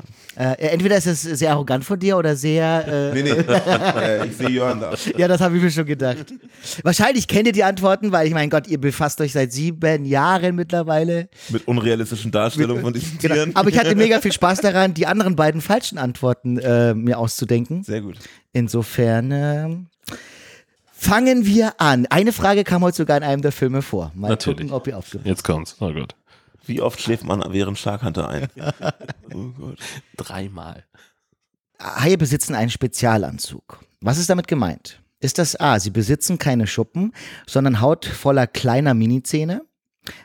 [0.53, 2.85] Äh, entweder ist es sehr arrogant von dir oder sehr.
[2.87, 3.29] Äh, Nee, nee.
[4.01, 4.93] äh, ich sehe Jörn da.
[5.17, 6.25] Ja, das habe ich mir schon gedacht.
[6.83, 10.55] Wahrscheinlich kennt ihr die Antworten, weil ich mein Gott, ihr befasst euch seit sieben Jahren
[10.55, 11.27] mittlerweile.
[11.49, 13.33] Mit unrealistischen Darstellungen von diesen Genau.
[13.33, 13.55] Tieren.
[13.55, 17.83] Aber ich hatte mega viel Spaß daran, die anderen beiden falschen Antworten äh, mir auszudenken.
[17.83, 18.17] Sehr gut.
[18.53, 19.87] Insofern ähm,
[20.97, 22.05] fangen wir an.
[22.07, 24.11] Eine Frage kam heute sogar in einem der Filme vor.
[24.15, 24.59] Mal Natürlich.
[24.59, 25.75] gucken, ob ihr aufgepasst Jetzt kommt's.
[25.79, 26.15] Oh Gott.
[26.65, 28.47] Wie oft schläft man während Shark Hunter ein?
[29.33, 29.79] oh Gott.
[30.17, 30.83] Dreimal.
[31.79, 33.79] Haie besitzen einen Spezialanzug.
[34.01, 35.01] Was ist damit gemeint?
[35.19, 37.13] Ist das A, sie besitzen keine Schuppen,
[37.47, 39.63] sondern Haut voller kleiner Minizähne?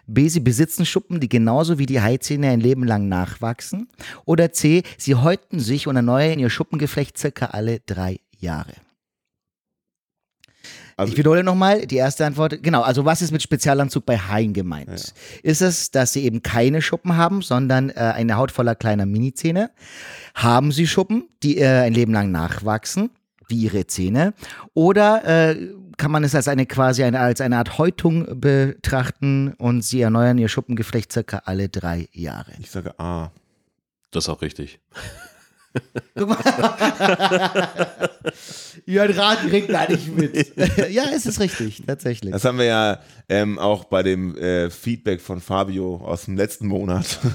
[0.07, 0.29] B.
[0.29, 3.89] Sie besitzen Schuppen, die genauso wie die Haizähne ein Leben lang nachwachsen.
[4.25, 4.83] Oder C.
[4.97, 8.75] Sie häuten sich und erneuern ihr Schuppengeflecht circa alle drei Jahre.
[10.97, 14.53] Also ich wiederhole nochmal, die erste Antwort, genau, also was ist mit Spezialanzug bei Haien
[14.53, 15.15] gemeint?
[15.43, 19.71] Ist es, dass sie eben keine Schuppen haben, sondern äh, eine Haut voller kleiner Minizähne?
[20.35, 23.11] Haben sie Schuppen, die äh, ein Leben lang nachwachsen,
[23.49, 24.35] wie ihre Zähne?
[24.75, 25.57] Oder äh,
[25.97, 30.39] kann man es als eine quasi eine, als eine Art Häutung betrachten und sie erneuern
[30.39, 32.53] ihr Schuppengeflecht circa alle drei Jahre?
[32.59, 33.31] ich sage A.
[34.11, 34.81] Das ist auch richtig.
[36.17, 36.39] Guck mal.
[38.87, 40.53] Jörn Rath kriegt gar nicht mit.
[40.91, 42.33] ja, es ist richtig, tatsächlich.
[42.33, 42.99] Das haben wir ja
[43.29, 47.19] ähm, auch bei dem äh, Feedback von Fabio aus dem letzten Monat.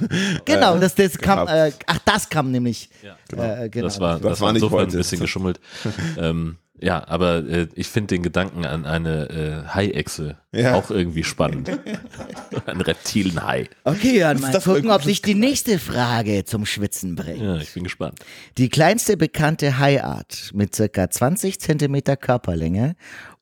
[0.45, 2.89] Genau, äh, das, das kam, äh, ach, das kam nämlich.
[3.29, 3.43] Genau.
[3.43, 3.85] Äh, genau.
[3.87, 5.59] Das war, Das das war nicht insofern ein bisschen geschummelt.
[6.17, 10.75] ähm, ja, aber äh, ich finde den Gedanken an eine äh, Haiechse Ja.
[10.75, 11.69] auch irgendwie spannend.
[12.65, 13.69] ein Reptilenhai.
[13.83, 17.41] Okay, Jörn, mal gucken, ob dich die nächste Frage zum Schwitzen bringt.
[17.41, 18.19] Ja, ich bin gespannt.
[18.57, 22.95] Die kleinste bekannte Haiart mit circa 20 Zentimeter Körperlänge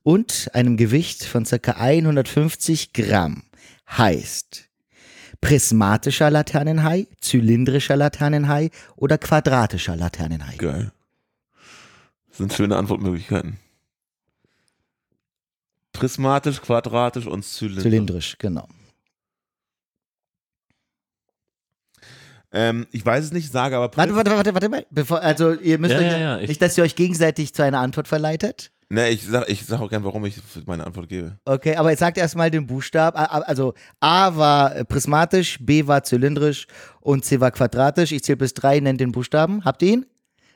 [0.04, 3.44] und einem Gewicht von circa 150 Gramm
[3.90, 4.70] heißt
[5.42, 10.56] prismatischer Laternenhai, zylindrischer Laternenhai oder quadratischer Laternenhai.
[10.58, 10.92] Geil.
[12.36, 13.58] Das sind schöne Antwortmöglichkeiten.
[15.94, 17.84] Prismatisch, quadratisch und zylindrisch.
[17.84, 18.68] Zylindrisch, genau.
[22.52, 24.86] Ähm, ich weiß es nicht, sage aber Warte, warte, warte, warte mal.
[24.90, 27.64] Bevor, also ihr müsst Ja, euch, ja, ja, ich- nicht, dass ihr euch gegenseitig zu
[27.64, 28.72] einer Antwort verleitet.
[28.90, 31.40] Ne, ich sag, ich sag auch gern, warum ich meine Antwort gebe.
[31.46, 33.18] Okay, aber jetzt sagt erstmal den Buchstaben.
[33.18, 36.68] Also A war äh, prismatisch, B war zylindrisch
[37.00, 38.12] und C war quadratisch.
[38.12, 39.64] Ich zähle bis drei, nennt den Buchstaben.
[39.64, 40.06] Habt ihr ihn?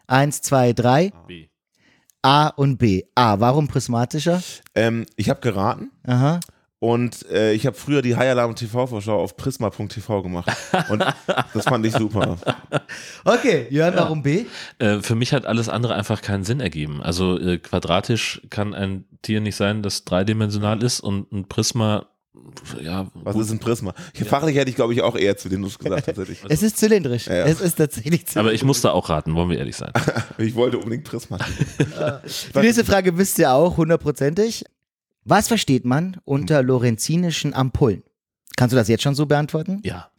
[0.05, 1.11] Eins, zwei, drei.
[1.27, 1.47] B.
[2.21, 3.03] A und B.
[3.15, 4.41] A, warum prismatischer?
[4.75, 6.41] Ähm, ich habe geraten Aha.
[6.79, 10.51] und äh, ich habe früher die High Alarm TV-Vorschau auf prisma.tv gemacht.
[10.89, 11.05] Und
[11.53, 12.37] das fand ich super.
[13.23, 14.45] Okay, Jörn, warum B?
[14.79, 17.01] Äh, für mich hat alles andere einfach keinen Sinn ergeben.
[17.01, 22.07] Also äh, quadratisch kann ein Tier nicht sein, das dreidimensional ist und ein Prisma,
[22.81, 23.43] ja, Was gut.
[23.43, 23.93] ist ein Prisma?
[24.13, 26.39] Ich, Fachlich hätte ich, glaube ich, auch eher zylindrisch gesagt, tatsächlich.
[26.49, 27.27] Es ist zylindrisch.
[27.27, 27.45] Ja.
[27.45, 28.37] Es ist tatsächlich zylindrisch.
[28.37, 29.91] aber ich musste auch raten, wollen wir ehrlich sein.
[30.37, 31.37] Ich wollte unbedingt Prisma.
[32.55, 34.63] Die nächste Frage wisst ihr auch hundertprozentig.
[35.25, 38.03] Was versteht man unter lorenzinischen Ampullen?
[38.55, 39.81] Kannst du das jetzt schon so beantworten?
[39.83, 40.09] Ja.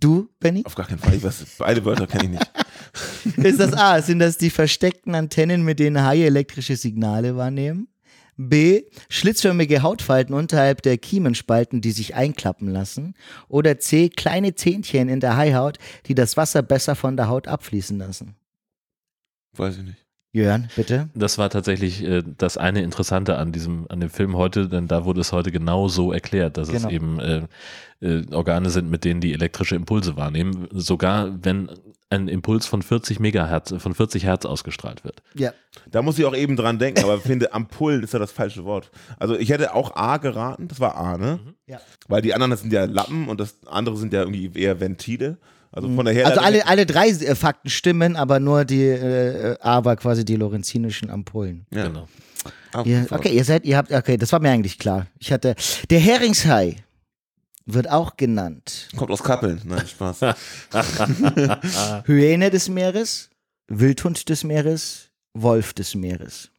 [0.00, 0.62] Du, Benny?
[0.64, 1.14] Auf gar keinen Fall.
[1.14, 3.46] Ich weiß, beide Wörter kenne ich nicht.
[3.46, 4.00] Ist das A?
[4.00, 7.88] Sind das die versteckten Antennen, mit denen Haie elektrische Signale wahrnehmen?
[8.48, 8.84] B.
[9.10, 13.14] Schlitzförmige Hautfalten unterhalb der Kiemenspalten, die sich einklappen lassen?
[13.48, 14.08] Oder C.
[14.08, 18.36] Kleine Zähnchen in der Haihaut, die das Wasser besser von der Haut abfließen lassen?
[19.52, 19.99] Weiß ich nicht.
[20.32, 21.08] Jörn, bitte.
[21.14, 25.04] Das war tatsächlich äh, das eine Interessante an diesem, an dem Film heute, denn da
[25.04, 26.86] wurde es heute genau so erklärt, dass Genau.
[26.88, 27.42] es eben äh,
[28.00, 30.68] äh, Organe sind, mit denen die elektrische Impulse wahrnehmen.
[30.72, 31.68] Sogar wenn
[32.10, 35.22] ein Impuls von 40 Megahertz, von 40 Hertz ausgestrahlt wird.
[35.34, 35.52] Ja.
[35.90, 38.64] Da muss ich auch eben dran denken, aber ich finde, Ampullen ist ja das falsche
[38.64, 38.90] Wort.
[39.18, 41.38] Also ich hätte auch A geraten, das war A, ne?
[41.66, 41.80] Ja.
[42.08, 45.38] Weil die anderen das sind ja Lappen und das andere sind ja irgendwie eher Ventile.
[45.72, 49.84] Also von der Also alle, alle drei äh, Fakten stimmen, aber nur die äh, A
[49.84, 51.66] war quasi die lorenzinischen Ampullen.
[51.70, 51.86] ja.
[51.86, 52.08] Genau.
[52.84, 53.18] Ihr, voll.
[53.18, 55.08] okay, ihr seid, ihr habt, okay, das war mir eigentlich klar.
[55.18, 55.56] Ich hatte,
[55.90, 56.76] der Heringshai
[57.66, 59.60] wird auch genannt Kommt aus Kappeln.
[59.64, 60.20] Nein, Spaß.
[62.06, 63.30] Hyäne des Meeres,
[63.66, 66.50] Wildhund des Meeres, Wolf des Meeres.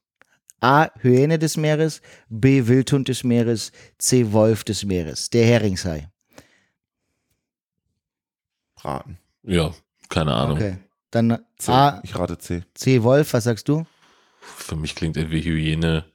[0.59, 0.89] A.
[1.01, 2.67] Hyäne des Meeres, B.
[2.67, 4.31] Wildhund des Meeres, C.
[4.31, 5.29] Wolf des Meeres.
[5.29, 6.07] Der Heringshai.
[8.83, 9.17] Raten.
[9.43, 9.73] Ja,
[10.09, 10.57] keine Ahnung.
[10.57, 10.77] Okay.
[11.11, 11.71] Dann C.
[11.71, 11.99] A.
[12.03, 12.63] Ich rate C.
[12.73, 13.03] C.
[13.03, 13.85] Wolf, was sagst du?
[14.39, 16.05] Für mich klingt irgendwie Hyäne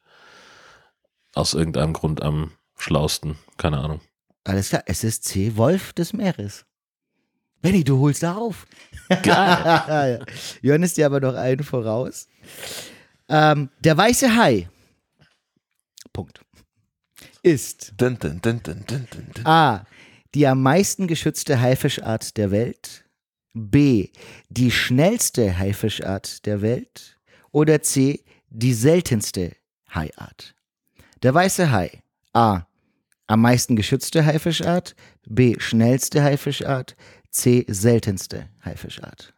[1.34, 3.36] aus irgendeinem Grund am schlausten.
[3.58, 4.00] Keine Ahnung.
[4.44, 5.56] Alles klar, es ist C.
[5.56, 6.64] Wolf des Meeres.
[7.62, 8.66] Benny, du holst da auf.
[9.22, 10.24] Geil.
[10.62, 12.28] Jörn ist dir aber noch einen voraus.
[13.28, 14.68] Ähm, der weiße Hai.
[16.12, 16.40] Punkt.
[17.42, 19.46] Ist Dun, dun, dun, dun, dun, dun, dun.
[19.46, 19.84] A.
[20.36, 23.06] Die am meisten geschützte Haifischart der Welt.
[23.54, 24.10] B.
[24.50, 27.18] Die schnellste Haifischart der Welt.
[27.52, 28.22] Oder C.
[28.50, 29.56] Die seltenste
[29.88, 30.54] Haiart.
[31.22, 32.02] Der weiße Hai.
[32.34, 32.66] A.
[33.26, 34.94] Am meisten geschützte Haifischart.
[35.26, 35.56] B.
[35.58, 36.96] Schnellste Haifischart.
[37.30, 37.64] C.
[37.66, 39.32] Seltenste Haifischart.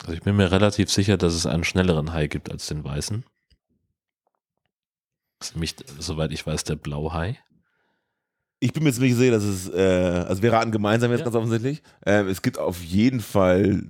[0.00, 3.22] Also ich bin mir relativ sicher, dass es einen schnelleren Hai gibt als den weißen.
[5.40, 7.38] Das ist nämlich, soweit ich weiß, der Blauhai.
[8.60, 11.24] Ich bin mir ziemlich sicher, dass es, äh, also wir raten gemeinsam jetzt Ja.
[11.24, 11.82] ganz offensichtlich.
[12.04, 13.84] Ähm, es gibt auf jeden Fall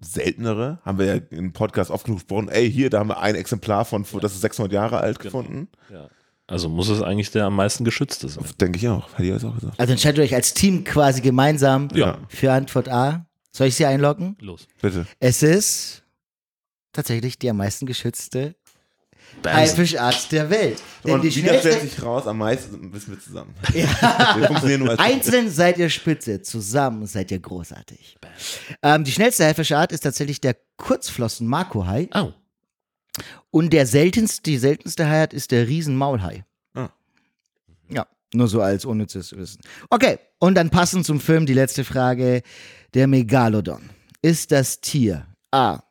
[0.00, 0.78] seltenere.
[0.84, 2.48] Haben wir ja im Podcast oft genug gesprochen.
[2.48, 5.42] Ey, hier, da haben wir ein Exemplar von, das ist 600 Jahre alt Genau.
[5.42, 5.68] gefunden.
[5.92, 6.08] Ja.
[6.46, 8.44] Also muss es eigentlich der am meisten geschützte sein.
[8.60, 9.08] Denke ich auch.
[9.18, 9.80] Hätte ich auch gesagt.
[9.80, 12.18] Also entscheidet euch als Team quasi gemeinsam Ja.
[12.28, 13.26] für Antwort A.
[13.50, 14.36] Soll ich sie einloggen?
[14.40, 14.68] Los.
[14.80, 15.06] Bitte.
[15.18, 16.04] Es ist
[16.92, 18.54] tatsächlich die am meisten geschützte
[19.42, 19.56] Bams.
[19.56, 20.82] Haifischart der Welt.
[21.04, 23.54] Denn Und die wieder stellt sich raus, am meisten wissen wir zusammen.
[23.72, 23.86] Wir
[24.46, 28.16] funktionieren nur als einzeln seid ihr spitze, zusammen seid ihr großartig.
[28.82, 32.32] Ähm, die schnellste Haifischart ist tatsächlich der Kurzflossen Makohai Oh.
[33.50, 36.44] und der seltenste, die seltenste Haiart ist der Riesenmaulhai.
[36.74, 36.88] Ah.
[37.88, 39.60] Ja, nur so als unnützes Wissen.
[39.90, 42.42] Okay, und dann passend zum Film die letzte Frage.
[42.94, 43.90] Der Megalodon
[44.22, 45.82] ist das Tier A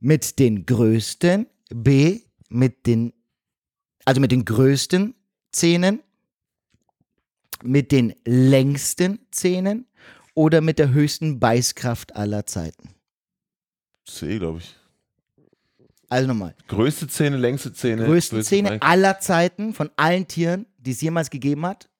[0.00, 3.12] mit den größten, B mit den,
[4.04, 5.14] also mit den größten
[5.52, 6.00] Zähnen,
[7.62, 9.86] mit den längsten Zähnen
[10.34, 12.90] oder mit der höchsten Beißkraft aller Zeiten.
[14.06, 14.74] C, glaube ich.
[16.08, 16.54] Also nochmal.
[16.68, 18.06] Größte Zähne, längste Zähne.
[18.06, 21.90] größte Zähne Bein- aller Zeiten von allen Tieren, die es jemals gegeben hat.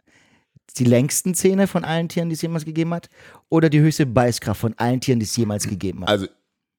[0.79, 3.11] Die längsten Zähne von allen Tieren, die es jemals gegeben hat.
[3.51, 6.09] Oder die höchste Beißkraft von allen Tieren, die es jemals gegeben hat.
[6.09, 6.27] Also,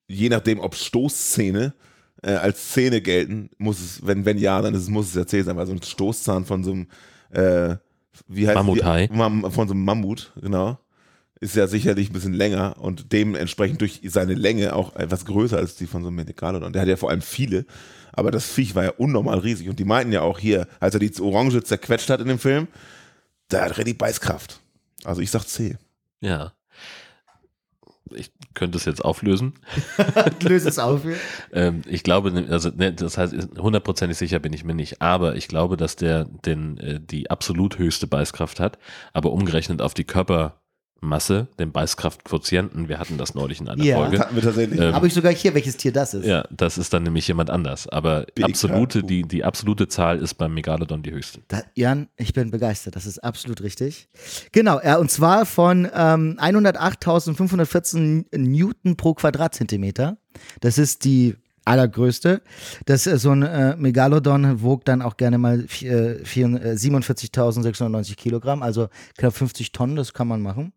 [0.08, 1.74] je nachdem, ob Stoßzähne
[2.22, 5.26] äh, als Zähne gelten, muss es, wenn, wenn ja, dann ist, es- muss es ja
[5.26, 6.88] C sein, weil so ein Stoßzahn von so einem,
[7.32, 7.76] äh,
[8.28, 9.10] wie heißt Mammuthai.
[9.12, 10.78] Mam, von so einem Mammut, genau,
[11.40, 15.76] ist ja sicherlich ein bisschen länger und dementsprechend durch seine Länge auch etwas größer als
[15.76, 16.74] die von so einem Megalodon.
[16.74, 17.66] Der hat ja vor allem viele,
[18.12, 21.00] aber das Viech war ja unnormal riesig und die meinten ja auch hier, als er
[21.00, 22.68] die Orange zerquetscht hat in dem Film,
[23.48, 24.60] da hat er die Beißkraft.
[25.06, 25.78] Also ich sag C.
[26.20, 26.52] Ja.
[28.12, 29.54] Ich könnte es jetzt auflösen.
[30.42, 31.02] Löse es auf.
[31.54, 35.36] Ähm, ich glaube, ne, also ne, das heißt, hundertprozentig sicher bin ich mir nicht, aber
[35.36, 38.78] ich glaube, dass der den, äh, die absolut höchste Beißkraft hat,
[39.14, 40.04] aber umgerechnet auf die
[41.00, 43.96] Körpermasse, den Beißkraftquotienten, wir hatten das neulich in einer Ja.
[43.96, 44.20] Das Folge.
[44.20, 44.80] hatten wir tatsächlich.
[44.80, 46.26] Ähm, Habe ich sogar hier, welches Tier das ist.
[46.26, 47.88] Ja, das ist dann nämlich jemand anders.
[47.88, 48.46] Aber BK.
[48.46, 51.40] absolute, die, die absolute Zahl ist beim Megalodon die höchste.
[51.48, 52.96] Da, Jan, ich bin begeistert.
[52.96, 54.10] Das ist absolut richtig.
[54.52, 60.18] Genau, ja, und zwar von ähm, 108.514 Newton pro Quadratzentimeter.
[60.60, 61.36] Das ist die
[61.66, 62.42] allergrößte.
[62.86, 68.88] Das ist so ein äh, Megalodon wog dann auch gerne mal äh, 47.690 Kilogramm, also
[69.18, 69.96] knapp 50 Tonnen.
[69.96, 70.74] Das kann man machen.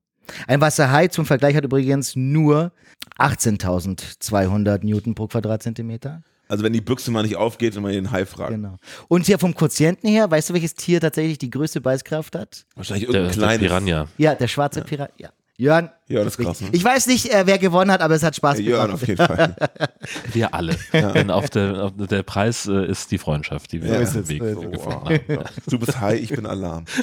[0.46, 2.72] Ein Wasserhai zum Vergleich hat übrigens nur
[3.18, 6.22] 18.200 Newton pro Quadratzentimeter.
[6.48, 8.50] Also wenn die Büchse mal nicht aufgeht und man den Hai fragt.
[8.50, 8.76] Genau.
[9.08, 12.66] Und hier vom Quotienten her, weißt du, welches Tier tatsächlich die größte Beißkraft hat?
[12.74, 13.68] Wahrscheinlich Der, irgendein der kleines.
[13.68, 14.08] Piranha.
[14.18, 15.12] Ja, der schwarze Pirat.
[15.16, 15.30] Ja.
[15.58, 15.90] Jörn.
[16.08, 16.70] Ja, das ist krass, ne?
[16.72, 18.94] Ich weiß nicht, äh, wer gewonnen hat, aber es hat Spaß Ja, gemacht.
[19.02, 19.54] auf jeden Fall.
[20.32, 20.76] Wir alle.
[20.92, 24.14] Denn auf der, auf der Preis äh, ist die Freundschaft, die wir Ja, auf ist
[24.14, 24.54] dem es, Weg äh, es.
[24.60, 25.04] gefunden Wow.
[25.10, 25.44] haben.
[25.66, 26.84] Du bist Hai, ich bin Alarm.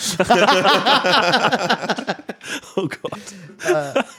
[2.76, 3.20] Oh Gott.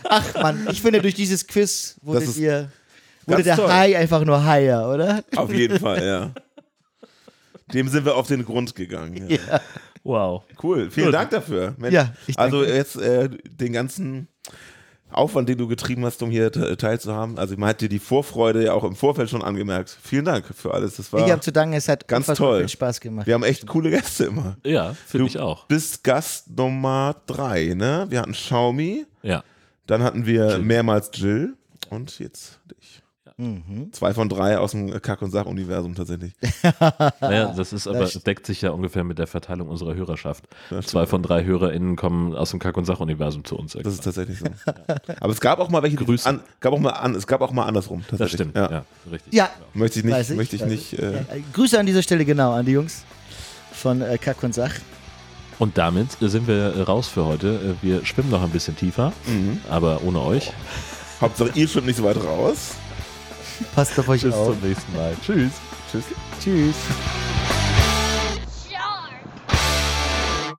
[0.08, 2.70] Ach man, ich finde, durch dieses Quiz wurde, Das ist ihr,
[3.26, 3.72] wurde der toll.
[3.72, 5.24] Hai einfach nur Haier, oder?
[5.36, 6.30] Auf jeden Fall, ja.
[7.72, 9.28] Dem sind wir auf den Grund gegangen.
[9.30, 9.60] Ja.
[10.02, 10.44] Wow.
[10.62, 11.14] Cool, vielen Gut.
[11.14, 11.74] Dank dafür.
[11.78, 14.28] Mensch, Ja, also jetzt äh, den ganzen
[15.12, 17.36] Aufwand, den du getrieben hast, um hier te- teilzuhaben.
[17.36, 19.98] Also man hat dir die Vorfreude ja auch im Vorfeld schon angemerkt.
[20.02, 20.96] Vielen Dank für alles.
[20.96, 22.60] Das war, Ich habe zu danken, es hat Ganz toll.
[22.60, 23.26] viel Spaß gemacht.
[23.26, 24.56] wir haben echt coole Gäste immer.
[24.64, 25.66] Ja, finde ich auch.
[25.66, 28.06] bist Gast Nummer drei, ne?
[28.08, 29.42] Wir hatten Xiaomi, Ja.
[29.86, 30.58] dann hatten wir Jill.
[30.60, 31.54] mehrmals Jill
[31.90, 32.99] und jetzt dich.
[33.40, 33.90] Mhm.
[33.92, 36.32] Zwei von drei aus dem Kack- und Sach-Universum tatsächlich.
[37.20, 40.44] Naja, das ist aber, Das- deckt sich ja ungefähr mit der Verteilung unserer Hörerschaft.
[40.84, 43.72] Zwei von drei HörerInnen kommen aus dem Kack- und Sach-Universum zu uns.
[43.72, 44.46] Das ist tatsächlich so.
[45.20, 46.28] Aber es gab auch mal welche, Grüße.
[46.28, 48.00] an, gab auch mal an, es gab auch mal andersrum.
[48.10, 48.50] das Tatsächlich.
[48.50, 48.70] stimmt, Ja.
[48.70, 49.32] ja, richtig.
[49.32, 50.92] Ja, Möchte ich weiß nicht, möchte ich nicht.
[50.98, 53.04] Äh, Ja, äh, Grüße an dieser Stelle genau an die Jungs
[53.72, 54.72] von äh, Kack und Sach.
[55.58, 57.76] Und damit äh, sind wir äh, raus für heute.
[57.82, 59.60] Wir schwimmen noch ein bisschen tiefer, mhm.
[59.70, 60.52] aber ohne euch.
[61.20, 62.76] Hauptsache ihr schwimmt nicht so weit raus.
[63.74, 64.58] Passt auf euch Bis auf.
[64.58, 65.16] zum nächsten Mal.
[65.24, 65.52] Tschüss.
[65.90, 66.04] Tschüss.
[66.42, 66.76] Tschüss.